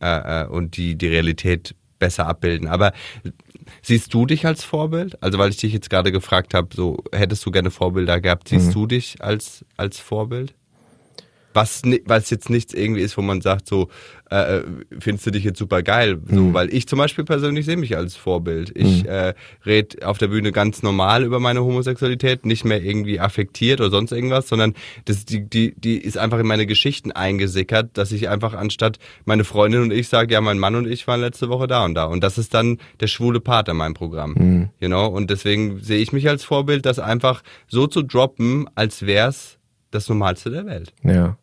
[0.00, 2.68] äh, äh, und die, die Realität besser abbilden.
[2.68, 2.92] Aber
[3.82, 5.22] siehst du dich als Vorbild?
[5.22, 8.68] Also weil ich dich jetzt gerade gefragt habe, so hättest du gerne Vorbilder gehabt, siehst
[8.68, 8.72] mhm.
[8.72, 10.54] du dich als als Vorbild?
[11.54, 13.88] Was, was jetzt nichts irgendwie ist, wo man sagt, so,
[14.30, 14.64] äh, äh,
[15.00, 16.18] findest du dich jetzt super geil?
[16.28, 16.54] So, mhm.
[16.54, 18.70] Weil ich zum Beispiel persönlich sehe mich als Vorbild.
[18.74, 19.08] Ich mhm.
[19.08, 19.34] äh,
[19.64, 24.12] rede auf der Bühne ganz normal über meine Homosexualität, nicht mehr irgendwie affektiert oder sonst
[24.12, 24.74] irgendwas, sondern
[25.06, 29.44] das, die, die, die ist einfach in meine Geschichten eingesickert, dass ich einfach anstatt meine
[29.44, 32.04] Freundin und ich sage, ja, mein Mann und ich waren letzte Woche da und da.
[32.04, 34.34] Und das ist dann der schwule Part in meinem Programm.
[34.38, 34.68] Mhm.
[34.80, 35.06] You know?
[35.06, 39.57] Und deswegen sehe ich mich als Vorbild, das einfach so zu droppen, als wär's
[39.90, 40.92] das Normalste der Welt.
[41.02, 41.38] Ja.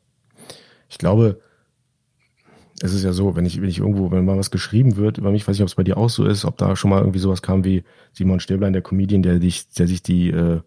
[0.90, 1.40] Ich glaube,
[2.82, 5.32] es ist ja so, wenn ich, wenn ich irgendwo, wenn mal was geschrieben wird über
[5.32, 7.20] mich, weiß ich, ob es bei dir auch so ist, ob da schon mal irgendwie
[7.20, 7.84] sowas kam wie
[8.14, 10.62] Simon Stäblein, der Comedian, der dich, der sich die, äh,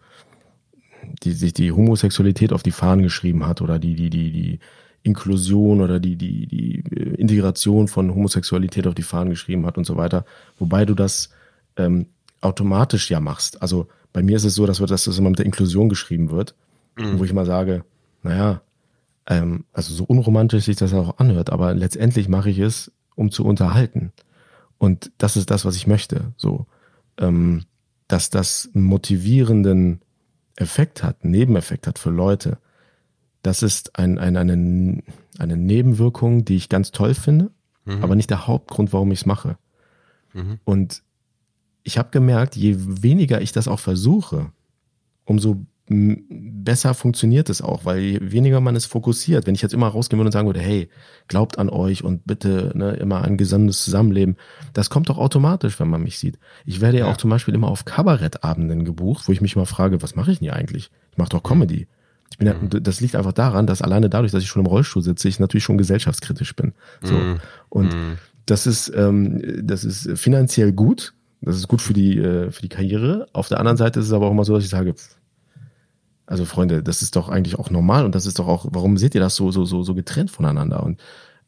[1.22, 4.58] die, sich die Homosexualität auf die Fahnen geschrieben hat oder die, die, die, die
[5.02, 9.84] Inklusion oder die, die, die äh, Integration von Homosexualität auf die Fahnen geschrieben hat und
[9.84, 10.24] so weiter.
[10.58, 11.28] Wobei du das
[11.76, 12.06] ähm,
[12.40, 13.60] automatisch ja machst.
[13.60, 16.30] Also bei mir ist es so, dass, wir, dass das immer mit der Inklusion geschrieben
[16.30, 16.54] wird
[16.98, 17.18] mhm.
[17.18, 17.84] wo ich mal sage,
[18.22, 18.62] naja,
[19.26, 23.44] ähm, also so unromantisch sich das auch anhört, aber letztendlich mache ich es, um zu
[23.44, 24.12] unterhalten.
[24.78, 26.32] Und das ist das, was ich möchte.
[26.36, 26.66] So,
[27.18, 27.64] ähm,
[28.06, 30.00] dass das einen motivierenden
[30.56, 32.58] Effekt hat, einen Nebeneffekt hat für Leute.
[33.42, 35.02] Das ist ein, ein, eine,
[35.38, 37.50] eine Nebenwirkung, die ich ganz toll finde,
[37.84, 38.02] mhm.
[38.02, 39.58] aber nicht der Hauptgrund, warum ich es mache.
[40.32, 40.58] Mhm.
[40.64, 41.02] Und
[41.82, 44.52] ich habe gemerkt, je weniger ich das auch versuche,
[45.24, 49.46] umso besser funktioniert es auch, weil je weniger man es fokussiert.
[49.46, 50.88] Wenn ich jetzt immer rausgehen würde und sagen würde, hey,
[51.28, 54.36] glaubt an euch und bitte ne, immer ein gesamtes Zusammenleben,
[54.74, 56.38] das kommt doch automatisch, wenn man mich sieht.
[56.66, 57.12] Ich werde ja, ja.
[57.12, 60.38] auch zum Beispiel immer auf Kabarettabenden gebucht, wo ich mich mal frage, was mache ich
[60.38, 60.90] denn hier eigentlich?
[61.12, 61.86] Ich mache doch Comedy.
[62.30, 62.82] Ich bin ja, mhm.
[62.82, 65.64] das liegt einfach daran, dass alleine dadurch, dass ich schon im Rollstuhl sitze, ich natürlich
[65.64, 66.74] schon gesellschaftskritisch bin.
[67.02, 67.14] So.
[67.14, 67.40] Mhm.
[67.70, 68.18] Und mhm.
[68.44, 71.14] das ist, ähm, das ist finanziell gut.
[71.40, 73.28] Das ist gut für die, äh, für die Karriere.
[73.32, 74.94] Auf der anderen Seite ist es aber auch immer so, dass ich sage,
[76.28, 79.14] also Freunde, das ist doch eigentlich auch normal und das ist doch auch, warum seht
[79.14, 80.82] ihr das so, so, so, so getrennt voneinander?
[80.82, 81.00] Und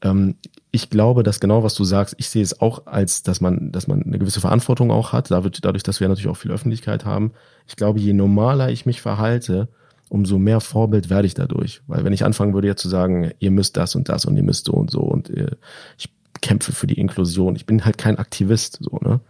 [0.03, 0.37] ähm,
[0.71, 3.87] ich glaube, dass genau was du sagst, ich sehe es auch als, dass man, dass
[3.87, 7.33] man eine gewisse Verantwortung auch hat, dadurch, dass wir natürlich auch viel Öffentlichkeit haben.
[7.67, 9.69] Ich glaube, je normaler ich mich verhalte,
[10.09, 11.83] umso mehr Vorbild werde ich dadurch.
[11.87, 14.43] Weil wenn ich anfangen würde jetzt zu sagen, ihr müsst das und das und ihr
[14.43, 15.57] müsst so und so und äh,
[15.99, 16.09] ich
[16.41, 19.21] kämpfe für die Inklusion, ich bin halt kein Aktivist, so, ne?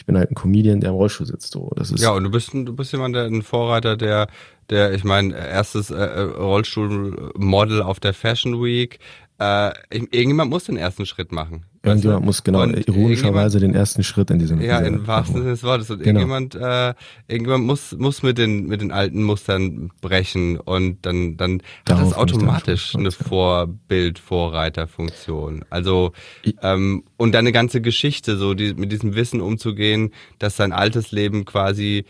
[0.00, 1.52] ich bin halt ein Comedian, der im Rollstuhl sitzt.
[1.52, 1.70] So.
[1.76, 4.28] Das ist ja, und du bist, du bist jemand, der ein Vorreiter, der,
[4.70, 8.98] der, ich meine, erstes äh, äh, Rollstuhlmodel auf der Fashion Week.
[9.38, 11.64] Äh, irgendjemand muss den ersten Schritt machen.
[11.82, 15.62] Irgendjemand muss genau und ironischerweise den ersten Schritt in diesem Ja, im wahrsten Sinne des
[15.62, 15.88] Wortes.
[15.88, 16.20] Und genau.
[16.20, 16.92] irgendjemand, äh,
[17.26, 22.10] irgendjemand muss muss mit den mit den alten Mustern brechen und dann dann Darauf hat
[22.10, 25.64] das automatisch eine Vorbild Vorreiterfunktion.
[25.70, 26.12] Also
[26.60, 31.46] ähm, und deine ganze Geschichte so die, mit diesem Wissen umzugehen, dass sein altes Leben
[31.46, 32.04] quasi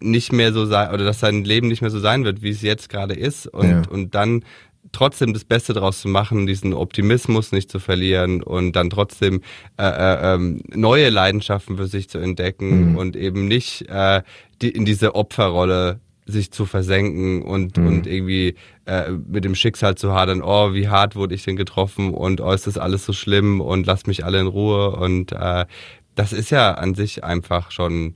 [0.00, 2.62] nicht mehr so sein oder dass sein Leben nicht mehr so sein wird, wie es
[2.62, 3.82] jetzt gerade ist und ja.
[3.90, 4.44] und dann
[4.92, 9.42] trotzdem das Beste daraus zu machen, diesen Optimismus nicht zu verlieren und dann trotzdem
[9.78, 12.96] äh, äh, ähm, neue Leidenschaften für sich zu entdecken mhm.
[12.96, 14.22] und eben nicht äh,
[14.62, 17.86] die, in diese Opferrolle sich zu versenken und, mhm.
[17.86, 18.54] und irgendwie
[18.86, 22.52] äh, mit dem Schicksal zu hadern, oh, wie hart wurde ich denn getroffen und oh,
[22.52, 25.66] ist das alles so schlimm und lasst mich alle in Ruhe und äh,
[26.14, 28.14] das ist ja an sich einfach schon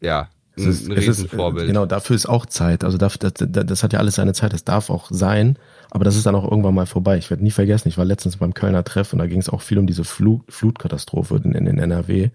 [0.00, 0.28] ja
[0.58, 1.64] es ist, ein Riesenvorbild.
[1.64, 2.84] Ist, genau, dafür ist auch Zeit.
[2.84, 4.52] Also das, das, das hat ja alles seine Zeit.
[4.52, 5.58] Das darf auch sein,
[5.90, 7.18] aber das ist dann auch irgendwann mal vorbei.
[7.18, 9.62] Ich werde nie vergessen, ich war letztens beim Kölner Treff und da ging es auch
[9.62, 12.30] viel um diese Flut, Flutkatastrophe in, in den NRW.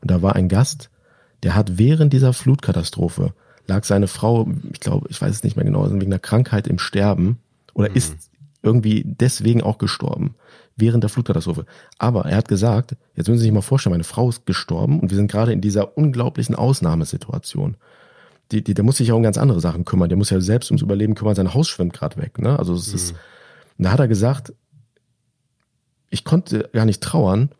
[0.00, 0.90] Und da war ein Gast,
[1.42, 3.32] der hat während dieser Flutkatastrophe
[3.66, 6.78] lag seine Frau, ich glaube, ich weiß es nicht mehr genau, wegen einer Krankheit im
[6.78, 7.38] Sterben
[7.74, 7.96] oder mhm.
[7.96, 8.30] ist
[8.62, 10.34] irgendwie deswegen auch gestorben
[10.76, 11.66] während der Flutkatastrophe.
[11.98, 15.10] Aber er hat gesagt, jetzt müssen Sie sich mal vorstellen, meine Frau ist gestorben und
[15.10, 17.76] wir sind gerade in dieser unglaublichen Ausnahmesituation.
[18.52, 20.08] Die, die, der muss sich ja um ganz andere Sachen kümmern.
[20.08, 21.34] Der muss ja selbst ums Überleben kümmern.
[21.34, 22.38] Sein Haus schwimmt gerade weg.
[22.38, 22.58] Ne?
[22.58, 22.94] Also es mhm.
[22.94, 23.14] ist.
[23.78, 24.54] Da hat er gesagt,
[26.10, 27.50] ich konnte gar nicht trauern,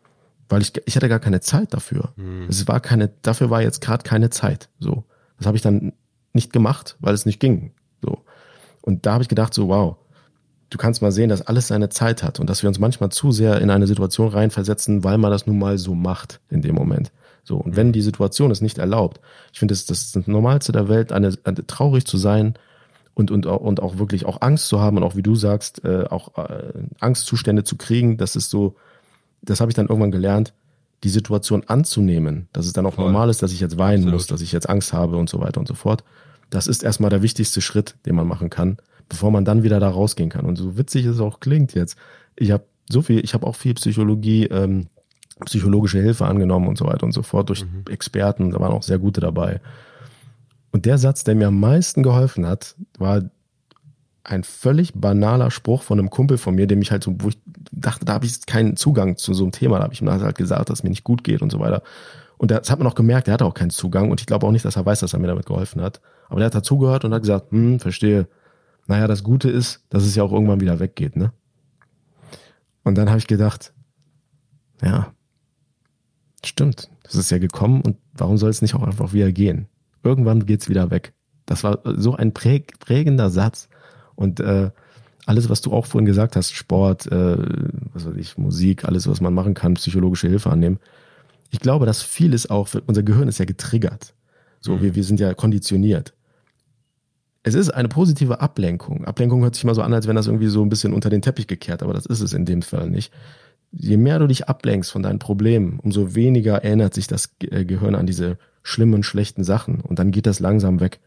[0.49, 2.13] weil ich ich hatte gar keine Zeit dafür.
[2.15, 2.47] Mhm.
[2.47, 4.69] Es war keine, dafür war jetzt gerade keine Zeit.
[4.79, 5.03] So,
[5.37, 5.93] das habe ich dann
[6.33, 7.73] nicht gemacht, weil es nicht ging.
[8.01, 8.23] So
[8.87, 9.97] und da habe ich gedacht so, wow,
[10.69, 13.31] du kannst mal sehen, dass alles seine Zeit hat und dass wir uns manchmal zu
[13.31, 17.11] sehr in eine Situation reinversetzen, weil man das nun mal so macht in dem Moment.
[17.43, 19.21] So, und wenn die Situation es nicht erlaubt,
[19.53, 22.55] ich finde, das ist das Normalste der Welt, eine, eine, traurig zu sein
[23.13, 26.05] und, und, und auch wirklich auch Angst zu haben und auch, wie du sagst, äh,
[26.09, 28.75] auch äh, Angstzustände zu kriegen, das ist so,
[29.41, 30.53] das habe ich dann irgendwann gelernt,
[31.03, 33.05] die Situation anzunehmen, dass es dann auch Voll.
[33.05, 34.13] normal ist, dass ich jetzt weinen Absolut.
[34.13, 36.03] muss, dass ich jetzt Angst habe und so weiter und so fort.
[36.49, 38.77] Das ist erstmal der wichtigste Schritt, den man machen kann
[39.09, 40.45] bevor man dann wieder da rausgehen kann.
[40.45, 41.97] Und so witzig es auch klingt jetzt,
[42.35, 44.87] ich habe so viel, ich habe auch viel Psychologie ähm,
[45.45, 47.85] psychologische Hilfe angenommen und so weiter und so fort durch Mhm.
[47.89, 49.61] Experten, da waren auch sehr gute dabei.
[50.71, 53.23] Und der Satz, der mir am meisten geholfen hat, war
[54.23, 57.39] ein völlig banaler Spruch von einem Kumpel von mir, dem ich halt so, wo ich
[57.71, 60.37] dachte, da habe ich keinen Zugang zu so einem Thema, da habe ich ihm halt
[60.37, 61.81] gesagt, dass es mir nicht gut geht und so weiter.
[62.37, 64.51] Und das hat man auch gemerkt, der hatte auch keinen Zugang und ich glaube auch
[64.51, 66.01] nicht, dass er weiß, dass er mir damit geholfen hat.
[66.27, 68.27] Aber der hat dazugehört und hat gesagt, hm, verstehe.
[68.87, 71.33] Naja, das Gute ist, dass es ja auch irgendwann wieder weggeht, ne?
[72.83, 73.73] Und dann habe ich gedacht,
[74.81, 75.13] ja,
[76.43, 79.67] stimmt, das ist ja gekommen und warum soll es nicht auch einfach wieder gehen?
[80.03, 81.13] Irgendwann geht's wieder weg.
[81.45, 83.67] Das war so ein präg prägender Satz.
[84.15, 84.71] Und äh,
[85.25, 87.37] alles, was du auch vorhin gesagt hast, Sport, äh,
[87.93, 90.79] was weiß ich, Musik, alles, was man machen kann, psychologische Hilfe annehmen.
[91.49, 94.13] Ich glaube, dass vieles auch, unser Gehirn ist ja getriggert.
[94.61, 96.13] So, wir, wir sind ja konditioniert.
[97.47, 99.05] Es ist eine positive Ablenkung.
[99.05, 101.21] Ablenkung hört sich mal so an, als wenn das irgendwie so ein bisschen unter den
[101.21, 103.13] Teppich gekehrt, aber das ist es in dem Fall nicht.
[103.71, 107.95] Je mehr du dich ablenkst von deinen Problemen, umso weniger erinnert sich das äh, Gehirn
[107.95, 110.99] an diese schlimmen, schlechten Sachen und dann geht das langsam weg.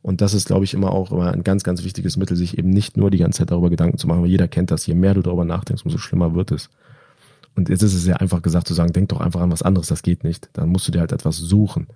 [0.00, 2.70] Und das ist, glaube ich, immer auch immer ein ganz, ganz wichtiges Mittel, sich eben
[2.70, 4.86] nicht nur die ganze Zeit darüber Gedanken zu machen, weil jeder kennt das.
[4.86, 6.70] Je mehr du darüber nachdenkst, umso schlimmer wird es.
[7.56, 9.88] Und jetzt ist es sehr einfach gesagt zu sagen, denk doch einfach an was anderes,
[9.88, 10.50] das geht nicht.
[10.52, 11.88] Dann musst du dir halt etwas suchen,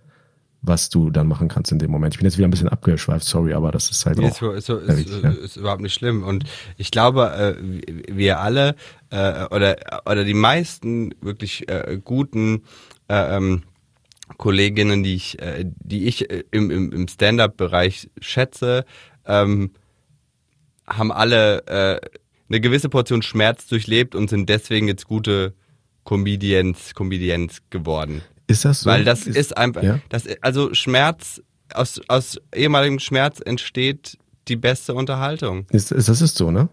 [0.66, 2.14] was du dann machen kannst in dem Moment.
[2.14, 4.30] Ich bin jetzt wieder ein bisschen abgeschweift, sorry, aber das ist halt Nee, auch.
[4.30, 5.30] ist, so- ist, Ja, ist, ja.
[5.30, 6.22] ist überhaupt nicht schlimm.
[6.22, 6.44] Und
[6.78, 8.74] ich glaube, äh, wir alle
[9.10, 12.62] äh, oder oder die meisten wirklich äh, guten
[13.08, 13.62] äh, ähm,
[14.38, 18.86] Kolleginnen, die ich, äh, die ich äh, im, im, im Stand-up-Bereich schätze,
[19.26, 19.72] ähm,
[20.86, 22.00] haben alle äh,
[22.48, 25.54] eine gewisse Portion Schmerz durchlebt und sind deswegen jetzt gute
[26.04, 28.22] Comedians, Comedians geworden.
[28.54, 28.90] Ist das so?
[28.90, 30.00] Weil das ist, einfach, ja?
[30.08, 31.42] das, also Schmerz,
[31.72, 35.66] aus, aus ehemaligem Schmerz entsteht die beste Unterhaltung.
[35.70, 36.68] Ist, ist, das ist so, ne?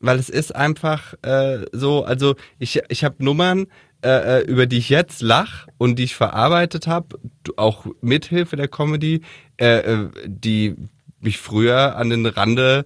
[0.00, 3.66] Weil es ist einfach äh, so, also ich, ich habe Nummern,
[4.04, 7.20] äh, äh, über die ich jetzt lach und die ich verarbeitet habe,
[7.56, 9.22] auch mithilfe der Comedy,
[9.58, 10.74] äh, äh, die
[11.20, 12.84] mich früher an den Rande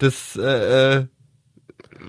[0.00, 1.06] des, äh, äh,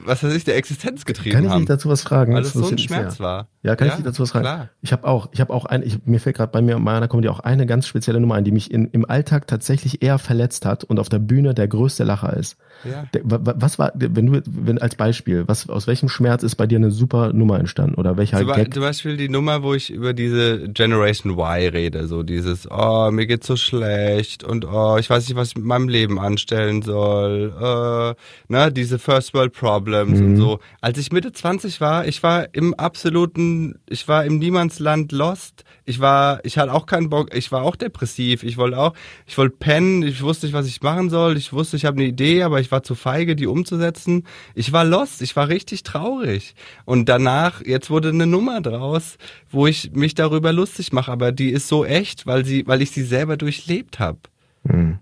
[0.03, 1.59] was weiß ich, der Existenz getrieben Kann ich haben.
[1.61, 2.33] dich dazu was fragen?
[2.33, 3.25] weil es so ein Schmerz sehr.
[3.25, 3.47] war.
[3.67, 4.31] Ja, kann ich dich dazu was?
[4.31, 4.69] Klar.
[4.81, 7.07] Ich habe auch, ich habe auch ein, ich, mir fällt gerade bei mir in meiner
[7.07, 10.65] Comedy auch eine ganz spezielle Nummer ein, die mich in, im Alltag tatsächlich eher verletzt
[10.65, 12.57] hat und auf der Bühne der größte Lacher ist.
[12.89, 13.05] Ja.
[13.13, 16.55] Der, wa- wa- was war, wenn du, wenn als Beispiel, was aus welchem Schmerz ist
[16.55, 18.73] bei dir eine super Nummer entstanden oder welcher Zum, Gag?
[18.73, 23.27] zum Beispiel die Nummer, wo ich über diese Generation Y rede, so dieses, oh, mir
[23.27, 27.53] geht's so schlecht und oh, ich weiß nicht, was ich mit meinem Leben anstellen soll,
[27.59, 30.59] äh, ne, diese First World Problems und so.
[30.79, 33.56] Als ich Mitte 20 war, ich war im absoluten,
[33.89, 35.63] ich war im Niemandsland lost.
[35.85, 38.93] Ich war, ich hatte auch keinen Bock, ich war auch depressiv, ich wollte auch,
[39.25, 42.07] ich wollte pennen, ich wusste nicht, was ich machen soll, ich wusste, ich habe eine
[42.07, 44.25] Idee, aber ich war zu feige, die umzusetzen.
[44.55, 46.55] Ich war lost, ich war richtig traurig.
[46.85, 49.17] Und danach, jetzt wurde eine Nummer draus,
[49.49, 52.91] wo ich mich darüber lustig mache, aber die ist so echt, weil sie, weil ich
[52.91, 54.19] sie selber durchlebt habe.
[54.67, 54.99] Hm.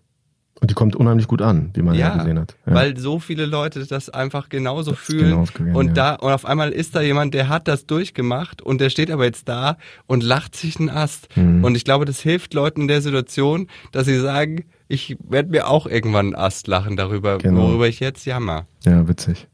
[0.61, 2.55] Und die kommt unheimlich gut an, wie man ja, gesehen hat.
[2.65, 2.73] Ja.
[2.75, 5.25] weil so viele Leute das einfach genauso Das fühlen.
[5.31, 5.93] genau aufgegangen, und ja.
[5.93, 9.25] da, und auf einmal ist da jemand, der hat das durchgemacht und der steht aber
[9.25, 9.77] jetzt da
[10.07, 11.27] und lacht sich einen Ast.
[11.35, 11.63] Mhm.
[11.63, 15.67] Und ich glaube, das hilft Leuten in der Situation, dass sie sagen, ich werde mir
[15.67, 17.67] auch irgendwann einen Ast lachen darüber, Genau.
[17.67, 18.65] worüber ich jetzt jammer.
[18.85, 19.47] ja, witzig.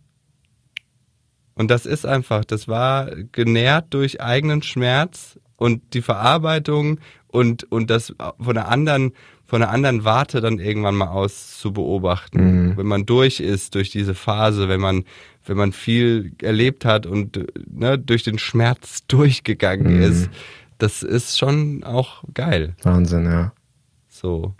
[1.55, 7.89] Und das ist einfach, das war genährt durch eigenen Schmerz und die Verarbeitung und, und
[7.89, 9.11] das von einer anderen,
[9.51, 12.69] von einer anderen Warte dann irgendwann mal aus zu beobachten.
[12.69, 12.77] Mhm.
[12.77, 15.03] Wenn man durch ist durch diese Phase, wenn man,
[15.45, 17.37] wenn man viel erlebt hat und
[17.69, 20.03] ne, durch den Schmerz durchgegangen Mhm.
[20.03, 20.29] ist,
[20.77, 22.75] das ist schon auch geil.
[22.83, 23.51] Wahnsinn, ja.
[24.07, 24.53] So.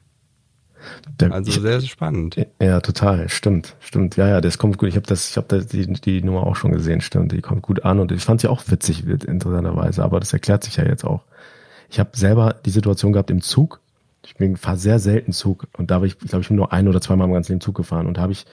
[1.22, 2.36] Der, Also sehr, sehr spannend.
[2.62, 4.18] Ja, total, stimmt, stimmt.
[4.18, 4.90] Ja, ja, das kommt gut.
[4.90, 7.32] Ich habe das, ich habe die, die Nummer auch schon gesehen, stimmt.
[7.32, 10.04] Die kommt gut an und ich fand sie auch witzig, interessanterweise.
[10.04, 11.22] Aber das erklärt sich ja jetzt auch.
[11.90, 13.80] Ich habe selber die Situation gehabt im Zug.
[14.26, 17.02] Ich bin fahre sehr selten Zug und da habe ich, glaube, ich nur ein oder
[17.02, 18.46] zweimal im ganzen Leben Zug gefahren und da habe ich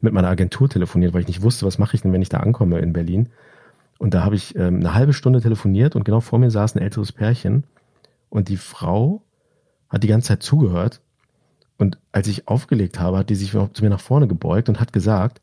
[0.00, 2.38] mit meiner Agentur telefoniert, weil ich nicht wusste, was mache ich denn, wenn ich da
[2.38, 3.30] ankomme in Berlin.
[3.98, 6.82] Und da habe ich ähm, eine halbe Stunde telefoniert und genau vor mir saß ein
[6.82, 7.64] älteres Pärchen
[8.28, 9.22] und die Frau
[9.88, 11.00] hat die ganze Zeit zugehört
[11.78, 14.92] und als ich aufgelegt habe, hat die sich zu mir nach vorne gebeugt und hat
[14.92, 15.40] gesagt,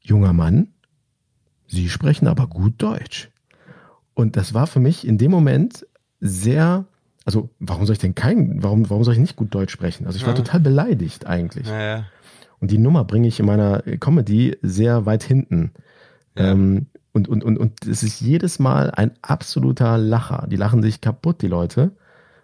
[0.00, 0.68] junger Mann,
[1.70, 3.30] Sie sprechen aber gut Deutsch.
[4.14, 5.86] Und das war für mich in dem Moment
[6.18, 6.84] sehr,
[7.24, 10.06] also warum soll ich denn kein, warum, warum soll ich nicht gut Deutsch sprechen?
[10.06, 10.38] Also ich war Ja.
[10.42, 11.68] total beleidigt eigentlich.
[11.68, 12.04] Ja.
[12.60, 15.72] Und die Nummer bringe ich in meiner Comedy sehr weit hinten.
[16.36, 20.46] Ähm, und, und, und, und es ist jedes Mal ein absoluter Lacher.
[20.50, 21.92] Die lachen sich kaputt, die Leute,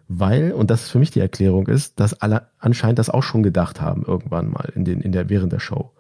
[0.09, 3.43] weil, und das ist für mich die Erklärung ist, dass alle anscheinend das auch schon
[3.43, 5.93] gedacht haben, irgendwann mal in den, in der, während der Show.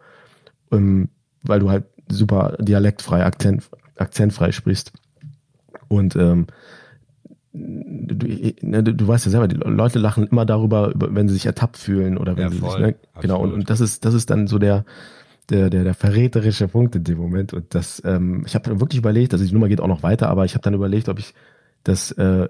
[0.72, 1.08] Ähm,
[1.42, 3.64] weil du halt super dialektfrei, akzent,
[3.96, 4.92] akzentfrei sprichst.
[5.88, 6.46] Und ähm,
[7.56, 8.26] du,
[8.62, 11.76] ne, du, du weißt ja selber, die Leute lachen immer darüber, wenn sie sich ertappt
[11.76, 12.70] fühlen oder wenn Ja, sie voll.
[12.70, 14.84] sich, ne, genau, und, und das ist, das ist dann so der,
[15.50, 17.52] der, der, der verräterische Punkt in dem Moment.
[17.54, 20.28] Und das, ähm, ich habe dann wirklich überlegt, also die Nummer geht auch noch weiter,
[20.28, 21.34] aber ich habe dann überlegt, ob ich
[21.84, 22.48] das äh,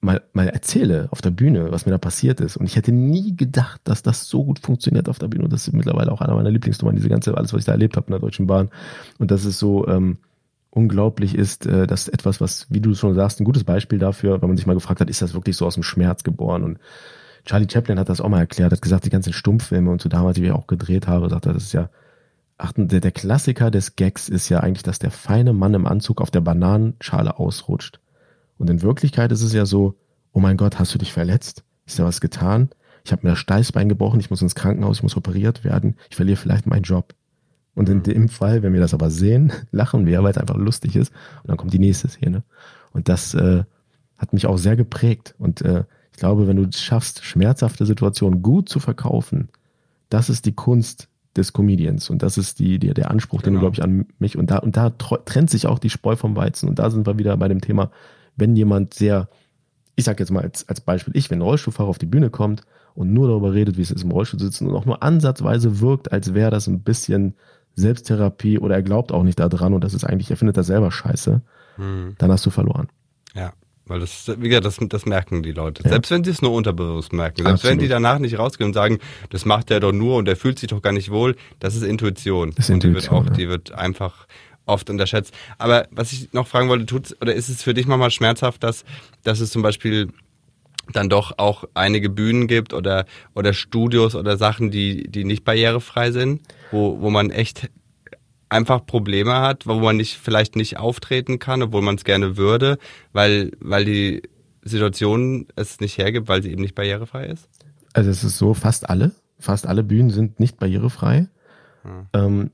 [0.00, 2.56] mal, mal erzähle auf der Bühne, was mir da passiert ist.
[2.56, 5.44] Und ich hätte nie gedacht, dass das so gut funktioniert auf der Bühne.
[5.44, 7.96] Und das ist mittlerweile auch einer meiner Lieblingsnummern, diese ganze, alles, was ich da erlebt
[7.96, 8.70] habe in der Deutschen Bahn.
[9.18, 10.18] Und das ist so, ähm,
[10.72, 14.40] unglaublich ist, äh, das ist etwas, was, wie du schon sagst, ein gutes Beispiel dafür,
[14.40, 16.64] wenn man sich mal gefragt hat, ist das wirklich so aus dem Schmerz geboren?
[16.64, 16.78] Und
[17.44, 20.36] Charlie Chaplin hat das auch mal erklärt, hat gesagt, die ganzen Stummfilme und so damals,
[20.36, 21.90] die ich auch gedreht habe, sagt er, das ist ja,
[22.56, 26.22] achten, der, der Klassiker des Gags ist ja eigentlich, dass der feine Mann im Anzug
[26.22, 28.00] auf der Bananenschale ausrutscht.
[28.56, 29.96] Und in Wirklichkeit ist es ja so,
[30.32, 31.64] oh mein Gott, hast du dich verletzt?
[31.84, 32.70] Ist da was getan?
[33.04, 36.16] Ich habe mir das Steißbein gebrochen, ich muss ins Krankenhaus, ich muss operiert werden, ich
[36.16, 37.14] verliere vielleicht meinen Job.
[37.74, 40.96] Und in dem Fall, wenn wir das aber sehen, lachen wir, weil es einfach lustig
[40.96, 41.12] ist.
[41.42, 42.42] Und dann kommt die nächste Szene.
[42.92, 43.64] Und das äh,
[44.18, 45.34] hat mich auch sehr geprägt.
[45.38, 49.48] Und äh, ich glaube, wenn du es schaffst, schmerzhafte Situationen gut zu verkaufen,
[50.10, 52.10] das ist die Kunst des Comedians.
[52.10, 53.60] Und das ist die, die der Anspruch, den, Genau.
[53.60, 54.36] glaube ich, an mich.
[54.36, 56.68] Und da, und da trennt sich auch die Spreu vom Weizen.
[56.68, 57.90] Und da sind wir wieder bei dem Thema,
[58.36, 59.28] wenn jemand sehr,
[59.96, 62.62] ich sag jetzt mal als, als Beispiel, ich, wenn ein Rollstuhlfahrer auf die Bühne kommt
[62.94, 65.80] und nur darüber redet, wie es ist, im Rollstuhl zu sitzen und auch nur ansatzweise
[65.80, 67.34] wirkt, als wäre das ein bisschen
[67.74, 70.90] Selbsttherapie oder er glaubt auch nicht daran und das ist eigentlich, er findet das selber
[70.90, 71.42] scheiße,
[71.76, 72.14] Hm.
[72.18, 72.88] dann hast du verloren.
[73.34, 73.52] Ja,
[73.86, 75.88] weil das, wie gesagt, das, das merken die Leute.
[75.88, 77.42] Selbst wenn sie es nur unterbewusst merken.
[77.42, 77.82] Selbst wenn Absolut.
[77.82, 78.98] die danach nicht rausgehen und sagen,
[79.30, 81.82] das macht er doch nur und er fühlt sich doch gar nicht wohl, das ist
[81.82, 82.52] Intuition.
[82.54, 83.32] Das ist und die wird Intuition, auch, ja.
[83.32, 84.26] die wird einfach
[84.66, 85.34] oft unterschätzt.
[85.58, 88.84] Aber was ich noch fragen wollte, tut's, oder ist es für dich manchmal schmerzhaft, dass,
[89.24, 90.08] dass es zum Beispiel
[90.92, 96.10] dann doch auch einige Bühnen gibt oder, oder Studios oder Sachen, die, die nicht barrierefrei
[96.10, 97.70] sind, wo, wo man echt
[98.48, 102.78] einfach Probleme hat, wo man nicht vielleicht nicht auftreten kann, obwohl man es gerne würde,
[103.12, 104.22] weil weil die
[104.62, 107.48] Situation es nicht hergibt, weil sie eben nicht barrierefrei ist.
[107.94, 111.28] Also es ist so, fast alle, fast alle Bühnen sind nicht barrierefrei.
[111.82, 112.06] Hm.
[112.12, 112.50] Ähm,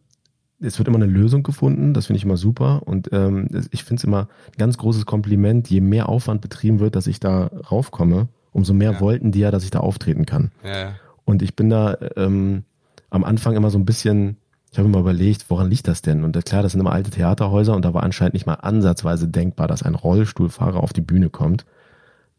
[0.60, 2.82] es wird immer eine Lösung gefunden, das finde ich immer super.
[2.84, 6.96] Und ähm, ich finde es immer ein ganz großes Kompliment, je mehr Aufwand betrieben wird,
[6.96, 9.00] dass ich da raufkomme, umso mehr Ja.
[9.00, 10.50] wollten die ja, dass ich da auftreten kann.
[10.64, 10.94] Ja.
[11.24, 12.64] Und ich bin da ähm,
[13.10, 14.36] am Anfang immer so ein bisschen,
[14.72, 16.24] ich habe immer überlegt, woran liegt das denn?
[16.24, 19.28] Und äh, klar, das sind immer alte Theaterhäuser und da war anscheinend nicht mal ansatzweise
[19.28, 21.66] denkbar, dass ein Rollstuhlfahrer auf die Bühne kommt.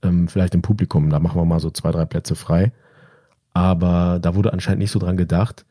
[0.01, 2.71] Ähm, vielleicht im Publikum, da machen wir mal so zwei, drei Plätze frei.
[3.53, 5.65] Aber da wurde anscheinend nicht so dran gedacht.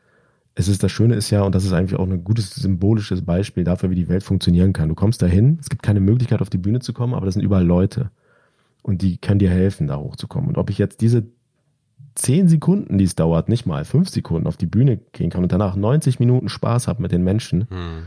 [0.55, 3.63] Es ist das Schöne ist ja, und das ist eigentlich auch ein gutes symbolisches Beispiel
[3.63, 4.89] dafür, wie die Welt funktionieren kann.
[4.89, 7.43] Du kommst dahin, es gibt keine Möglichkeit, auf die Bühne zu kommen, aber das sind
[7.43, 8.11] überall Leute.
[8.81, 10.49] Und die können dir helfen, da hochzukommen.
[10.49, 11.23] Und ob ich jetzt diese
[12.15, 15.51] zehn Sekunden, die es dauert, nicht mal fünf Sekunden auf die Bühne gehen kann und
[15.51, 18.03] danach 90 Minuten Spaß habe mit den Menschen, Hm.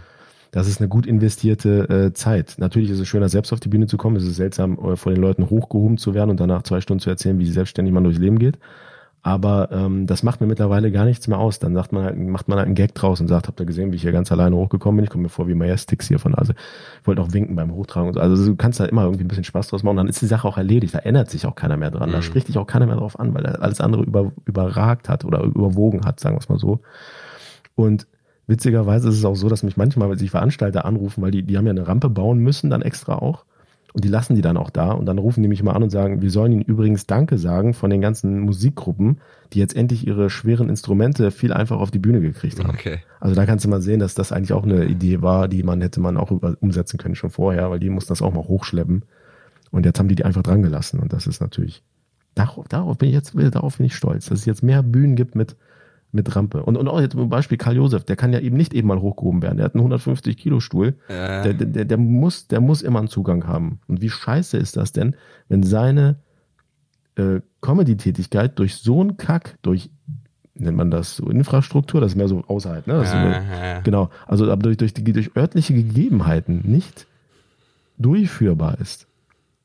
[0.51, 2.57] das ist eine gut investierte äh, Zeit.
[2.59, 4.17] Natürlich ist es schöner, selbst auf die Bühne zu kommen.
[4.17, 7.09] Es ist seltsam, äh, vor den Leuten hochgehoben zu werden und danach zwei Stunden zu
[7.11, 8.59] erzählen, wie selbstständig man durchs Leben geht.
[9.25, 11.61] Aber ähm, das macht mir mittlerweile gar nichts mehr aus.
[11.61, 13.93] Dann sagt man halt, macht man halt einen Gag draus und sagt, habt ihr gesehen,
[13.93, 15.05] wie ich hier ganz alleine hochgekommen bin?
[15.05, 16.53] Ich komme mir vor wie Majestix hier von also
[17.01, 18.21] ich wollte auch winken beim Hochtragen und so.
[18.21, 19.93] Also du kannst da immer irgendwie ein bisschen Spaß draus machen.
[19.93, 20.95] Und dann ist die Sache auch erledigt.
[20.95, 22.11] Da erinnert sich auch keiner mehr dran.
[22.11, 22.23] Da Mhm.
[22.23, 25.45] spricht dich auch keiner mehr drauf an, weil er alles andere über, überragt hat oder
[25.45, 26.81] überwogen hat, sagen wir es mal so.
[27.77, 28.09] Und
[28.49, 31.57] witzigerweise ist es auch so, dass mich manchmal weil sich Veranstalter anrufen, weil die, die
[31.57, 33.45] haben ja eine Rampe bauen müssen, dann extra auch.
[33.93, 35.91] Und die lassen die dann auch da und dann rufen die mich mal an und
[35.91, 39.21] sagen, wir sollen ihnen übrigens Danke sagen von den ganzen Musikgruppen,
[39.53, 42.71] die jetzt endlich ihre schweren Instrumente viel einfacher auf die Bühne gekriegt haben.
[42.71, 43.01] Okay.
[43.21, 45.83] Also da kannst du mal sehen, dass das eigentlich auch eine Idee war, die man
[45.83, 49.05] hätte man auch umsetzen können schon vorher, weil die mussten das auch mal hochschleppen.
[49.71, 51.83] Und jetzt haben die die einfach dran gelassen und das ist natürlich,
[52.35, 55.35] darauf, darauf bin ich jetzt, darauf bin ich stolz, dass es jetzt mehr Bühnen gibt
[55.35, 55.57] mit,
[56.13, 56.63] mit Rampe.
[56.63, 59.01] Und, und auch jetzt zum Beispiel Karl Josef, der kann ja eben nicht eben mal
[59.01, 59.57] hochgehoben werden.
[59.57, 60.95] Der hat einen 150 Kilo Stuhl.
[61.09, 63.81] Äh, Der, der, der, muss, der muss immer einen Zugang haben.
[63.89, 65.17] Und wie scheiße ist das denn,
[65.49, 66.17] wenn seine
[67.17, 69.91] äh, Comedy-Tätigkeit durch so einen Kack, durch,
[70.55, 73.05] nennt man das so Infrastruktur, das ist mehr so außerhalb, ne?
[73.07, 73.83] So äh, äh.
[73.83, 77.07] Genau, also aber durch, durch, die, durch örtliche Gegebenheiten nicht
[77.97, 79.07] durchführbar ist.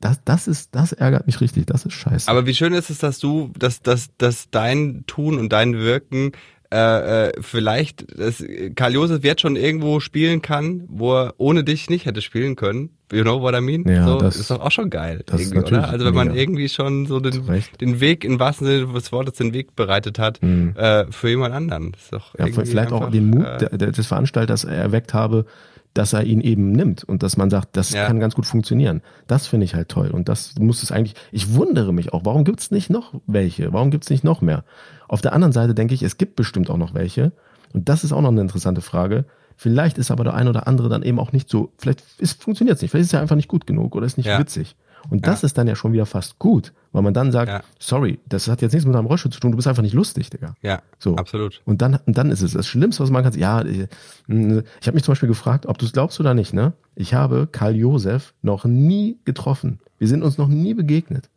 [0.00, 2.28] Das, das ist, das ärgert mich richtig, das ist scheiße.
[2.30, 6.32] Aber wie schön ist es, dass du, dass, dass, dass dein Tun und dein Wirken
[6.70, 8.44] äh, äh, vielleicht, dass
[8.76, 12.90] Karl Josef jetzt schon irgendwo spielen kann, wo er ohne dich nicht hätte spielen können.
[13.10, 13.88] You know what I mean?
[13.88, 15.22] Ja, so, das- ist doch auch schon geil.
[15.24, 15.88] das ist natürlich oder?
[15.88, 17.42] Also wenn man irgendwie schon so den,
[17.80, 20.74] den Weg im wahrsten Sinne des Wortes den Weg bereitet hat Mhm.
[20.76, 21.92] äh, für jemand anderen.
[21.92, 25.46] Das ist doch ja, vielleicht auch den Mut äh, des Veranstalters erweckt habe,
[25.94, 28.06] dass er ihn eben nimmt und dass man sagt, das Ja.
[28.06, 29.02] kann ganz gut funktionieren.
[29.26, 30.10] Das finde ich halt toll.
[30.10, 33.72] Und das muss es eigentlich, ich wundere mich auch, warum gibt es nicht noch welche?
[33.72, 34.64] Warum gibt es nicht noch mehr?
[35.08, 37.32] Auf der anderen Seite denke ich, es gibt bestimmt auch noch welche.
[37.72, 39.24] Und das ist auch noch eine interessante Frage.
[39.56, 42.02] Vielleicht ist aber der ein oder andere dann eben auch nicht so, vielleicht
[42.40, 44.38] funktioniert es nicht, vielleicht ist es ja einfach nicht gut genug oder ist nicht Ja.
[44.38, 44.76] witzig.
[45.10, 47.62] Und das ist dann ja schon wieder fast gut, weil man dann sagt, Ja.
[47.78, 50.30] sorry, das hat jetzt nichts mit deinem Rollstuhl zu tun, du bist einfach nicht lustig,
[50.30, 50.54] Digga.
[50.62, 51.16] Ja, So.
[51.16, 51.60] absolut.
[51.64, 53.32] Und dann, und dann ist es das Schlimmste, was man kann.
[53.38, 53.88] Ja, äh,
[54.28, 56.72] ich habe mich zum Beispiel gefragt, ob du es glaubst oder nicht, ne?
[56.94, 59.80] Ich habe Karl Josef noch nie getroffen.
[59.98, 61.28] Wir sind uns noch nie begegnet.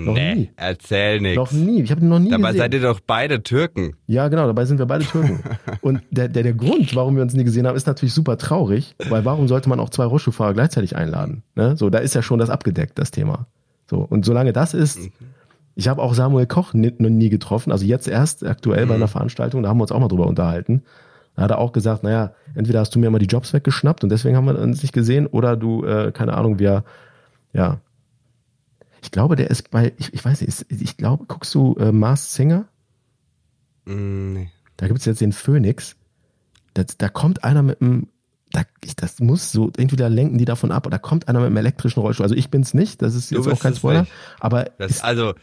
[0.00, 0.50] Noch nee, nie.
[0.56, 1.36] erzähl nix.
[1.36, 1.82] Noch nie.
[1.82, 2.58] Ich habe ihn noch nie Dabei gesehen.
[2.60, 3.96] seid ihr doch beide Türken.
[4.06, 5.40] Ja, genau, dabei sind wir beide Türken.
[5.80, 8.94] Und der, der, der Grund, warum wir uns nie gesehen haben, ist natürlich super traurig,
[9.08, 11.42] weil warum sollte man auch zwei Rollstuhlfahrer gleichzeitig einladen?
[11.56, 11.76] Ne?
[11.76, 13.46] So, da ist ja schon das abgedeckt, das Thema.
[13.90, 15.00] So, und solange das ist,
[15.74, 19.08] ich habe auch Samuel Koch ni- noch nie getroffen, also jetzt erst aktuell bei einer
[19.08, 20.82] Veranstaltung, da haben wir uns auch mal drüber unterhalten.
[21.34, 24.10] Da hat er auch gesagt, naja, entweder hast du mir immer die Jobs weggeschnappt und
[24.10, 26.84] deswegen haben wir uns nicht gesehen, oder du, äh, keine Ahnung, wir,
[27.52, 27.78] ja.
[29.02, 31.92] Ich glaube, der ist bei, ich, ich weiß nicht, ist, ich glaube, guckst du äh,
[31.92, 32.66] Mars Singer?
[33.84, 34.50] Mm, nee.
[34.76, 35.96] Da gibt's jetzt den Phoenix.
[36.74, 38.08] Das, da kommt einer mit einem,
[38.52, 41.46] da, ich, das muss so, entweder lenken die davon ab, oder da kommt einer mit
[41.46, 42.24] einem elektrischen Rollstuhl.
[42.24, 44.00] Also ich bin's nicht, das ist Du jetzt auch kein es Spoiler.
[44.02, 44.12] nicht.
[44.40, 45.34] Aber Das, ist, also,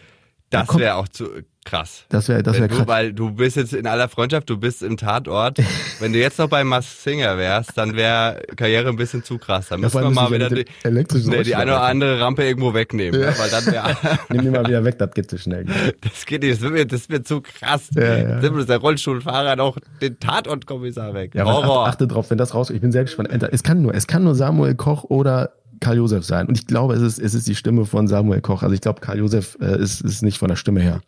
[0.50, 1.28] das kommt- wäre auch zu
[1.66, 2.06] krass.
[2.10, 2.88] das wäre das wär du, krass.
[2.88, 5.58] weil du bist jetzt in aller Freundschaft, du bist im Tatort.
[6.00, 9.68] Wenn du jetzt noch bei Mask Singer wärst, dann wäre Karriere ein bisschen zu krass.
[9.70, 13.20] Dann müssen wir mal wieder die, nee, die eine oder andere Rampe irgendwo wegnehmen.
[13.20, 13.38] Ja.
[13.38, 13.66] Weil dann
[14.30, 15.66] Nimm die mal wieder weg, das geht so schnell.
[16.02, 17.90] das geht nicht, das wird mir, das wird zu krass.
[17.96, 18.40] Ja, ja.
[18.40, 21.36] Dann ist der Rollstuhlfahrer noch den Tatortkommissar weg.
[21.36, 21.88] Ja, Horror.
[21.88, 23.30] achte, achte drauf, wenn das raus, ich bin sehr gespannt.
[23.52, 26.48] Es kann nur, es kann nur Samuel Koch oder Karl Josef sein.
[26.48, 28.64] Und ich glaube, es ist, es ist die Stimme von Samuel Koch.
[28.64, 31.02] Also ich glaube, Karl Josef äh, ist, ist nicht von der Stimme her.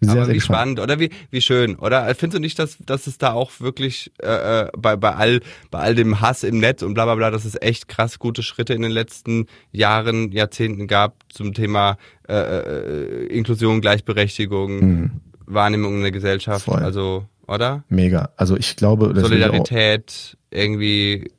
[0.00, 0.58] Sehr, Aber sehr wie gespannt.
[0.78, 2.06] spannend, oder wie, wie schön, oder?
[2.14, 5.40] Findest du nicht, dass, dass es da auch wirklich äh, äh, bei, bei, all,
[5.70, 8.42] bei all dem Hass im Netz und bla bla bla, dass es echt krass gute
[8.42, 11.96] Schritte in den letzten Jahren, Jahrzehnten gab zum Thema
[12.28, 15.10] äh, äh, Inklusion, Gleichberechtigung,
[15.46, 16.72] Wahrnehmung in der Gesellschaft, Mhm.
[16.72, 16.82] Voll.
[16.82, 17.84] also, oder?
[17.88, 18.30] Mega.
[18.36, 21.30] Also ich glaube, Solidarität, irgendwie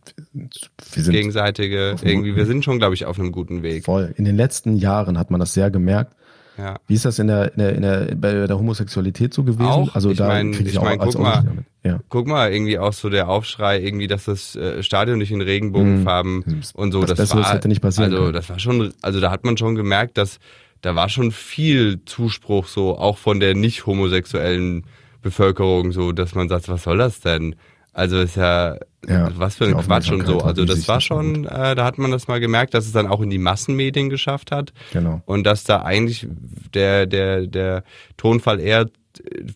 [0.96, 3.86] gegenseitige, irgendwie, wir sind schon, glaube ich, auf einem guten Weg.
[3.86, 4.14] voll.
[4.18, 6.14] In den letzten Jahren hat man das sehr gemerkt.
[6.58, 6.76] Ja.
[6.88, 9.66] Wie ist das in der, in der, in der bei der Homosexualität so gewesen?
[9.66, 9.94] Auch.
[9.96, 11.44] Also Ich da mein- krieg ich mein, guck mal.
[11.84, 12.00] Ja.
[12.10, 16.44] Guck mal, irgendwie auch so der Aufschrei, irgendwie, dass das äh, Stadion nicht in Regenbogenfarben
[16.46, 16.62] Mhm.
[16.74, 18.34] und so, Was das Besseres war, hätte nicht passieren also können.
[18.34, 20.40] das war schon, also da hat man schon gemerkt, dass
[20.82, 24.86] da war schon viel Zuspruch so, auch von der nicht homosexuellen
[25.22, 27.56] Bevölkerung, so, dass man sagt, was soll das denn?
[27.96, 28.76] Also ist ja,
[29.08, 30.40] Ja, was für ein Quatsch und so.
[30.40, 32.92] Also das war das war schon, äh, da hat man das mal gemerkt, dass es
[32.92, 34.74] dann auch in die Massenmedien geschafft hat.
[34.92, 35.22] Genau.
[35.26, 36.28] Und dass da eigentlich
[36.74, 37.86] der, der, der
[38.18, 38.90] Tonfall eher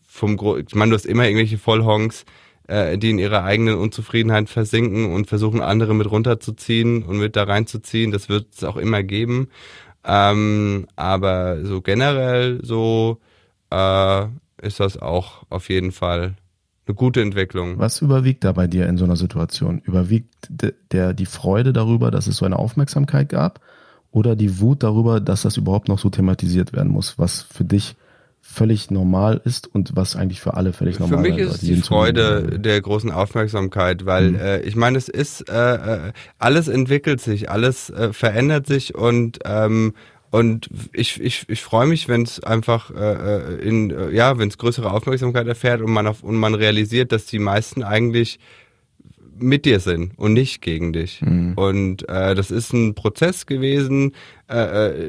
[0.07, 2.23] vom, Gro ich meine, du hast immer irgendwelche Vollhongs,
[2.67, 7.43] äh, die in ihrer eigenen Unzufriedenheit versinken und versuchen, andere mit runterzuziehen und mit da
[7.43, 8.13] reinzuziehen.
[8.13, 9.49] Das wird es auch immer geben.
[10.05, 13.19] Ähm, aber so generell so
[13.69, 14.25] äh,
[14.61, 16.35] ist das auch auf jeden Fall
[16.89, 17.77] eine gute Entwicklung.
[17.77, 19.79] Was überwiegt da bei dir in so einer Situation?
[19.85, 23.61] Überwiegt de, der die Freude darüber, dass es so eine Aufmerksamkeit gab?
[24.11, 27.95] Oder die Wut darüber, dass das überhaupt noch so thematisiert werden muss, was für dich
[28.41, 31.75] völlig normal ist und was eigentlich für alle völlig normal Für mich ist es die.
[31.75, 34.35] Freude der großen Aufmerksamkeit, weil Mhm.
[34.39, 39.39] äh, ich meine, es ist äh, äh, alles entwickelt sich, alles äh, verändert sich und
[39.45, 39.93] ähm,
[40.31, 44.49] und ich, ich, ich freue mich, wenn es einfach äh, äh, in äh, ja, wenn
[44.49, 48.39] es größere Aufmerksamkeit erfährt und man auf, und man realisiert, dass die meisten eigentlich
[49.41, 51.21] mit dir sind und nicht gegen dich.
[51.55, 54.13] Und äh, das ist ein Prozess gewesen.
[54.49, 54.57] Äh,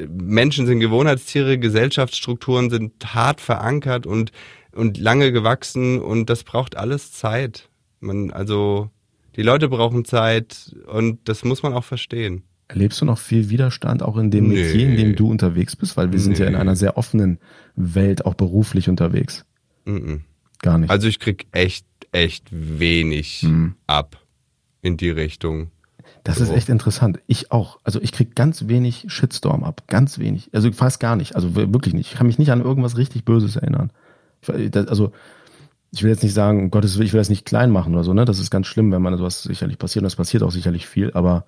[0.03, 4.31] äh, Menschen sind Gewohnheitstiere, Gesellschaftsstrukturen sind hart verankert und
[4.73, 7.69] und lange gewachsen und das braucht alles Zeit.
[7.99, 8.89] Man also
[9.35, 12.43] die Leute brauchen Zeit und das muss man auch verstehen.
[12.71, 14.63] Erlebst du noch viel Widerstand auch in dem Nee.
[14.63, 15.97] Metier, in dem du unterwegs bist?
[15.97, 16.59] Weil wir sind ja in Nee.
[16.59, 17.37] einer sehr offenen
[17.75, 19.45] Welt, auch beruflich unterwegs.
[19.85, 20.21] Mhm.
[20.61, 20.89] Gar nicht.
[20.89, 23.75] Also ich krieg echt echt wenig Mhm.
[23.87, 24.17] ab
[24.81, 25.71] in die Richtung.
[26.23, 26.43] Das So.
[26.43, 27.19] ist echt interessant.
[27.27, 27.79] Ich auch.
[27.83, 29.83] Also ich krieg ganz wenig Shitstorm ab.
[29.87, 30.49] Ganz wenig.
[30.53, 31.35] Also fast gar nicht.
[31.35, 32.11] Also wir- wirklich nicht.
[32.11, 33.91] Ich kann mich nicht an irgendwas richtig Böses erinnern.
[34.41, 35.11] Ich, das, also
[35.91, 38.03] ich will jetzt nicht sagen, um Gottes Willen, ich will das nicht klein machen oder
[38.03, 38.25] so, ne?
[38.25, 40.01] Das ist ganz schlimm, wenn man sowas sicherlich passiert.
[40.01, 41.45] Und das passiert auch sicherlich viel, aber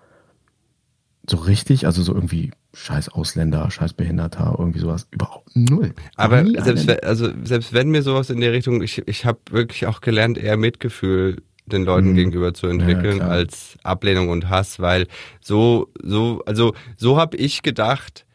[1.30, 5.94] so richtig, also so irgendwie scheiß Ausländer, scheiß Behinderter, irgendwie sowas, überhaupt null.
[6.16, 9.86] Aber selbst wenn, also selbst wenn mir sowas in der Richtung, ich, ich habe wirklich
[9.88, 12.16] auch gelernt, eher Mitgefühl den Leuten Mhm.
[12.16, 13.32] gegenüber zu entwickeln klar.
[13.32, 15.08] als Ablehnung und Hass, weil
[15.40, 18.26] so so also so habe ich gedacht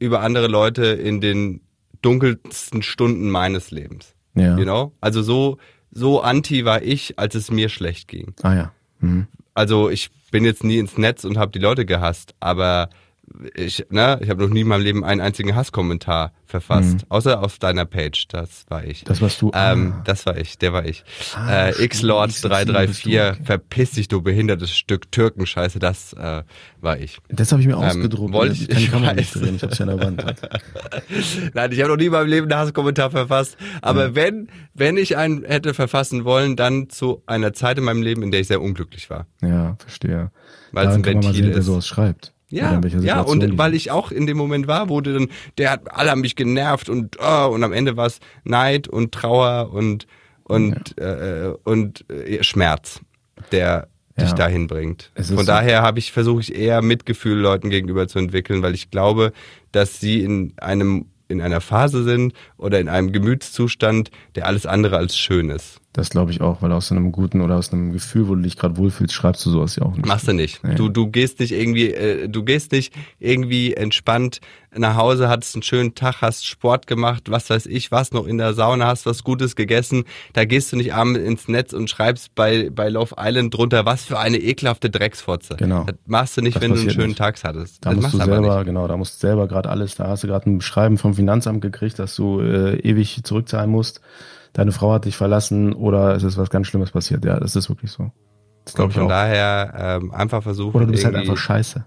[0.00, 1.60] über andere Leute in den
[2.02, 4.14] dunkelsten Stunden meines Lebens.
[4.34, 4.56] Ja.
[4.58, 4.92] You know?
[5.00, 5.58] Also so
[5.92, 8.34] so anti war ich, als es mir schlecht ging.
[8.42, 8.72] Ah ja.
[8.98, 9.28] Mhm.
[9.54, 12.90] Also ich bin jetzt nie ins Netz und habe die Leute gehasst, aber
[13.54, 17.00] ich, ne, ich habe noch nie in meinem Leben einen einzigen Hasskommentar verfasst, Mhm.
[17.08, 18.28] außer auf deiner Page.
[18.28, 19.02] Das war ich.
[19.04, 19.50] Das warst du.
[19.54, 20.02] Ähm, ah.
[20.04, 21.02] Das war ich, der war ich.
[21.34, 23.44] Ah, äh, stimmt, Xlord X und sieben bist du, 334, okay.
[23.44, 26.42] verpiss dich, du behindertes Stück Türkenscheiße, das äh,
[26.80, 27.18] war ich.
[27.28, 28.32] Das habe ich mir Ähm, ausgedruckt.
[28.32, 29.56] wollte ich- kann die ich Kamera nicht drehen.
[29.56, 30.24] Ich hab's ja an der Wand.
[31.54, 33.56] Nein, ich habe noch nie in meinem Leben einen Hasskommentar verfasst.
[33.82, 38.22] Aber wenn, wenn ich einen hätte verfassen wollen, dann zu einer Zeit in meinem Leben,
[38.22, 39.26] in der ich sehr unglücklich war.
[39.42, 40.30] Ja, verstehe.
[40.72, 41.66] Weil es ein kann man mal Ventil sehen, wer ist.
[41.66, 42.33] sowas schreibt.
[42.50, 45.28] Ja, ja, und weil ich auch in dem Moment war, wurde dann,
[45.58, 49.12] der hat, alle haben mich genervt und, oh, und am Ende war es Neid und
[49.12, 50.06] Trauer und,
[50.44, 53.00] und, äh, und äh, Schmerz,
[53.50, 53.88] der
[54.20, 54.34] dich Ja.
[54.34, 55.10] dahin bringt.
[55.16, 58.90] Von so- daher habe ich, versuche ich eher Mitgefühl Leuten gegenüber zu entwickeln, weil ich
[58.90, 59.32] glaube,
[59.72, 64.98] dass sie in einem, in einer Phase sind oder in einem Gemütszustand, der alles andere
[64.98, 65.80] als schön ist.
[65.94, 68.56] Das glaube ich auch, weil aus einem guten oder aus einem Gefühl, wo du dich
[68.56, 70.06] gerade wohlfühlst, schreibst du sowas ja auch nicht.
[70.06, 70.64] Machst du nicht.
[70.64, 70.74] Nee.
[70.74, 74.40] Du, du gehst nicht irgendwie, äh, du gehst nicht irgendwie entspannt
[74.76, 78.38] nach Hause, hattest einen schönen Tag, hast Sport gemacht, was weiß ich, was noch in
[78.38, 80.02] der Sauna, hast was Gutes gegessen.
[80.32, 84.04] Da gehst du nicht abends ins Netz und schreibst bei, bei Love Island drunter, was
[84.04, 85.54] für eine ekelhafte Drecksfotze.
[85.58, 85.84] Genau.
[85.84, 87.18] Das machst du nicht, Das wenn du einen schönen nicht.
[87.18, 87.86] Tag hattest.
[87.86, 90.24] Da das musst machst du selber, genau, da musst du selber gerade alles, da hast
[90.24, 94.00] du gerade ein Schreiben vom Finanzamt gekriegt, dass du äh, ewig zurückzahlen musst.
[94.54, 97.24] Deine Frau hat dich verlassen oder es ist was ganz Schlimmes passiert.
[97.24, 98.10] Ja, das ist wirklich so.
[98.64, 99.08] Das glaube ich von auch.
[99.10, 100.76] daher ähm, einfach versuchen.
[100.76, 101.84] Oder du bist halt einfach scheiße.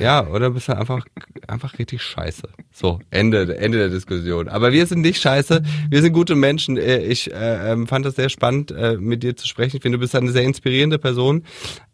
[0.00, 1.04] Ja, oder du bist halt einfach,
[1.46, 2.48] einfach richtig scheiße.
[2.72, 4.48] So, Ende, Ende der Diskussion.
[4.48, 6.76] Aber wir sind nicht scheiße, wir sind gute Menschen.
[6.76, 9.76] Äh, Ich äh, ähm, fand das sehr spannend, äh, mit dir zu sprechen.
[9.76, 11.44] Ich finde, du bist eine sehr inspirierende Person.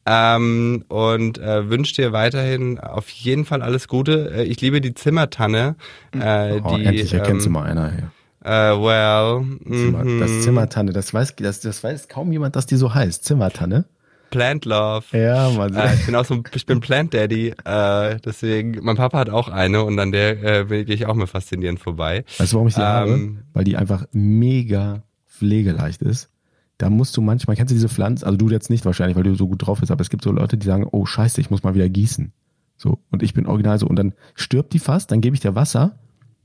[0.07, 4.33] Ähm, und äh, wünsche dir weiterhin auf jeden Fall alles Gute.
[4.35, 5.77] Äh, ich liebe die Zimmertanne.
[6.19, 8.11] Äh, Oh, die, endlich erkennst du ähm, mal einer hier.
[8.47, 10.21] Äh, well, Zimmer, mhm.
[10.21, 13.25] Das Zimmertanne, das weiß, das, das weiß kaum jemand, dass die so heißt.
[13.25, 13.87] Zimmertanne.
[14.31, 15.05] Plant Love.
[15.17, 15.75] Ja, man.
[15.75, 19.31] Äh, ich bin auch so, ein- ich bin Plant Daddy, äh, deswegen, mein Papa hat
[19.31, 22.25] auch eine und an der äh, gehe ich auch mal faszinierend vorbei.
[22.39, 23.37] Weißt du, warum ich die Ähm, habe?
[23.53, 26.31] Weil die einfach mega pflegeleicht ist.
[26.79, 29.35] Da musst du manchmal, kennst du diese Pflanze, also du jetzt nicht wahrscheinlich, weil du
[29.35, 31.63] so gut drauf bist, aber es gibt so Leute, die sagen, oh scheiße, ich muss
[31.63, 32.33] mal wieder gießen.
[32.77, 33.87] So, und ich bin original so.
[33.87, 35.99] Und dann stirbt die fast, dann gebe ich dir Wasser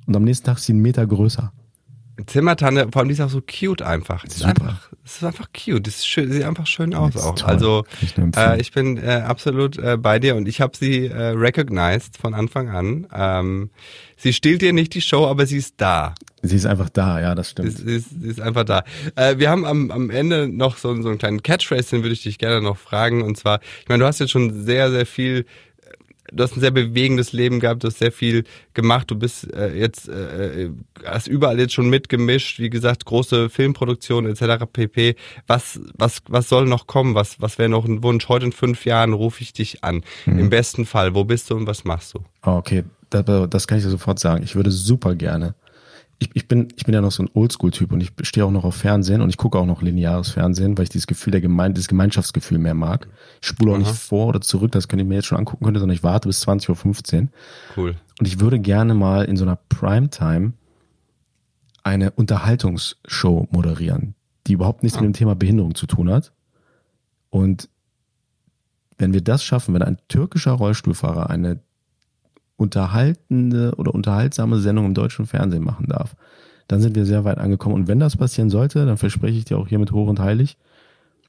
[0.07, 1.51] und am nächsten Tag ist sie einen Meter größer.
[2.25, 4.23] Zimmertanne, vor allem die ist auch so cute einfach.
[4.25, 5.87] Es ist einfach, es ist einfach cute.
[5.87, 7.35] Das ist schön, sieht einfach schön aus auch.
[7.35, 7.49] toll.
[7.49, 11.29] Also ich äh, ich bin äh, absolut äh, bei dir und ich habe sie äh,
[11.29, 13.07] recognized von Anfang an.
[13.13, 13.69] Ähm,
[14.17, 16.13] sie stiehlt dir nicht die Show, aber sie ist da.
[16.43, 17.77] Sie ist einfach da, ja, das stimmt.
[17.77, 18.83] Sie ist, sie ist einfach da.
[19.15, 22.23] Äh, wir haben am, am Ende noch so, so einen kleinen Catchphrase, den würde ich
[22.23, 23.21] dich gerne noch fragen.
[23.21, 25.45] Und zwar, ich meine, du hast jetzt schon sehr, sehr viel,
[26.31, 29.73] du hast ein sehr bewegendes Leben gehabt, du hast sehr viel gemacht, du bist äh,
[29.73, 30.69] jetzt, äh,
[31.05, 34.65] hast überall jetzt schon mitgemischt, wie gesagt, große Filmproduktionen etc.
[34.71, 35.15] pp.
[35.47, 37.15] Was, was, was soll noch kommen?
[37.15, 38.29] Was, was wäre noch ein Wunsch?
[38.29, 40.03] Heute in fünf Jahren rufe ich dich an.
[40.25, 42.19] Im besten Fall, wo bist du und was machst du?
[42.41, 44.43] Okay, das, das kann ich dir sofort sagen.
[44.43, 45.55] Ich würde super gerne.
[46.21, 48.63] Ich, ich, bin, ich bin ja noch so ein Oldschool-Typ und ich stehe auch noch
[48.63, 51.73] auf Fernsehen und ich gucke auch noch lineares Fernsehen, weil ich dieses Gefühl der Gemein
[51.73, 53.07] das Gemeinschaftsgefühl mehr mag.
[53.41, 55.79] Ich spule auch nicht vor oder zurück, das könnt ihr mir jetzt schon angucken können,
[55.79, 57.27] sondern ich warte bis 20.15 Uhr.
[57.75, 57.95] Cool.
[58.19, 60.53] Und ich würde gerne mal in so einer Primetime
[61.81, 64.13] eine Unterhaltungsshow moderieren,
[64.45, 66.33] die überhaupt nichts mit dem Thema Behinderung zu tun hat.
[67.31, 67.67] Und
[68.99, 71.61] wenn wir das schaffen, wenn ein türkischer Rollstuhlfahrer eine
[72.61, 76.15] unterhaltende oder unterhaltsame Sendung im deutschen Fernsehen machen darf,
[76.67, 77.75] dann sind wir sehr weit angekommen.
[77.75, 80.57] Und wenn das passieren sollte, dann verspreche ich dir auch hiermit hoch und heilig,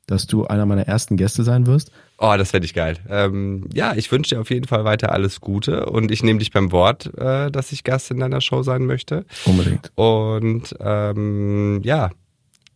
[0.07, 1.91] dass du einer meiner ersten Gäste sein wirst.
[2.19, 2.99] Oh, das fände ich geil.
[3.09, 6.53] Ähm, ja, ich wünsche dir auf jeden Fall weiter alles Gute und ich nehme dich
[6.53, 9.25] beim Wort, äh, dass ich Gast in deiner Show sein möchte.
[9.47, 9.91] Unbedingt.
[9.95, 12.11] Und ähm, ja,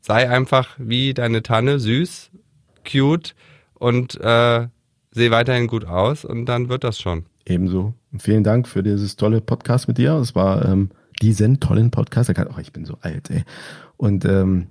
[0.01, 2.31] sei einfach wie deine Tanne, süß,
[2.91, 3.35] cute
[3.75, 4.69] und äh,
[5.11, 7.27] seh weiterhin gut aus und dann wird das schon.
[7.47, 7.95] Ebenso.
[8.13, 10.15] Und vielen Dank für dieses tolle Podcast mit dir.
[10.15, 10.91] Es war ähm,
[11.23, 12.31] diesen tollen Podcast.
[12.31, 13.45] Oh, ich bin so alt, ey.
[13.97, 14.67] Und ähm,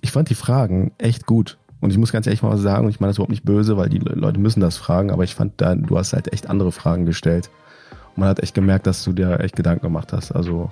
[0.00, 1.58] ich fand die Fragen echt gut.
[1.80, 3.76] Und ich muss ganz ehrlich mal was sagen, und ich meine das überhaupt nicht böse,
[3.76, 6.48] weil die Le- Leute müssen das fragen, aber ich fand, da, du hast halt echt
[6.48, 7.50] andere Fragen gestellt.
[8.14, 10.30] Und man hat echt gemerkt, dass du dir echt Gedanken gemacht hast.
[10.30, 10.70] Also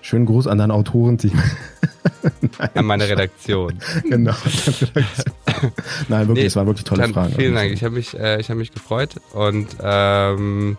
[0.00, 1.32] schönen Gruß an dein Autorenteam.
[2.74, 3.74] An meine Redaktion.
[4.08, 4.32] genau.
[6.08, 7.34] Nein, wirklich, Nee, es waren wirklich tolle Fragen.
[7.34, 7.72] Vielen Also, Dank.
[7.72, 10.76] Ich habe mich, äh, ich habe mich gefreut und ähm,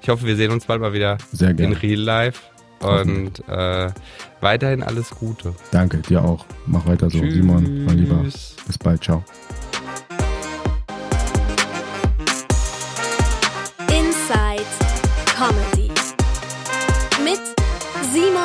[0.00, 1.82] ich hoffe, wir sehen uns bald mal wieder Sehr in gerne.
[1.82, 2.40] Real Life.
[2.80, 3.90] Und äh,
[4.40, 5.54] weiterhin alles Gute.
[5.70, 6.44] Danke, dir auch.
[6.66, 8.16] Mach weiter so, Simon, mein Lieber.
[8.24, 9.22] Bis bald, ciao.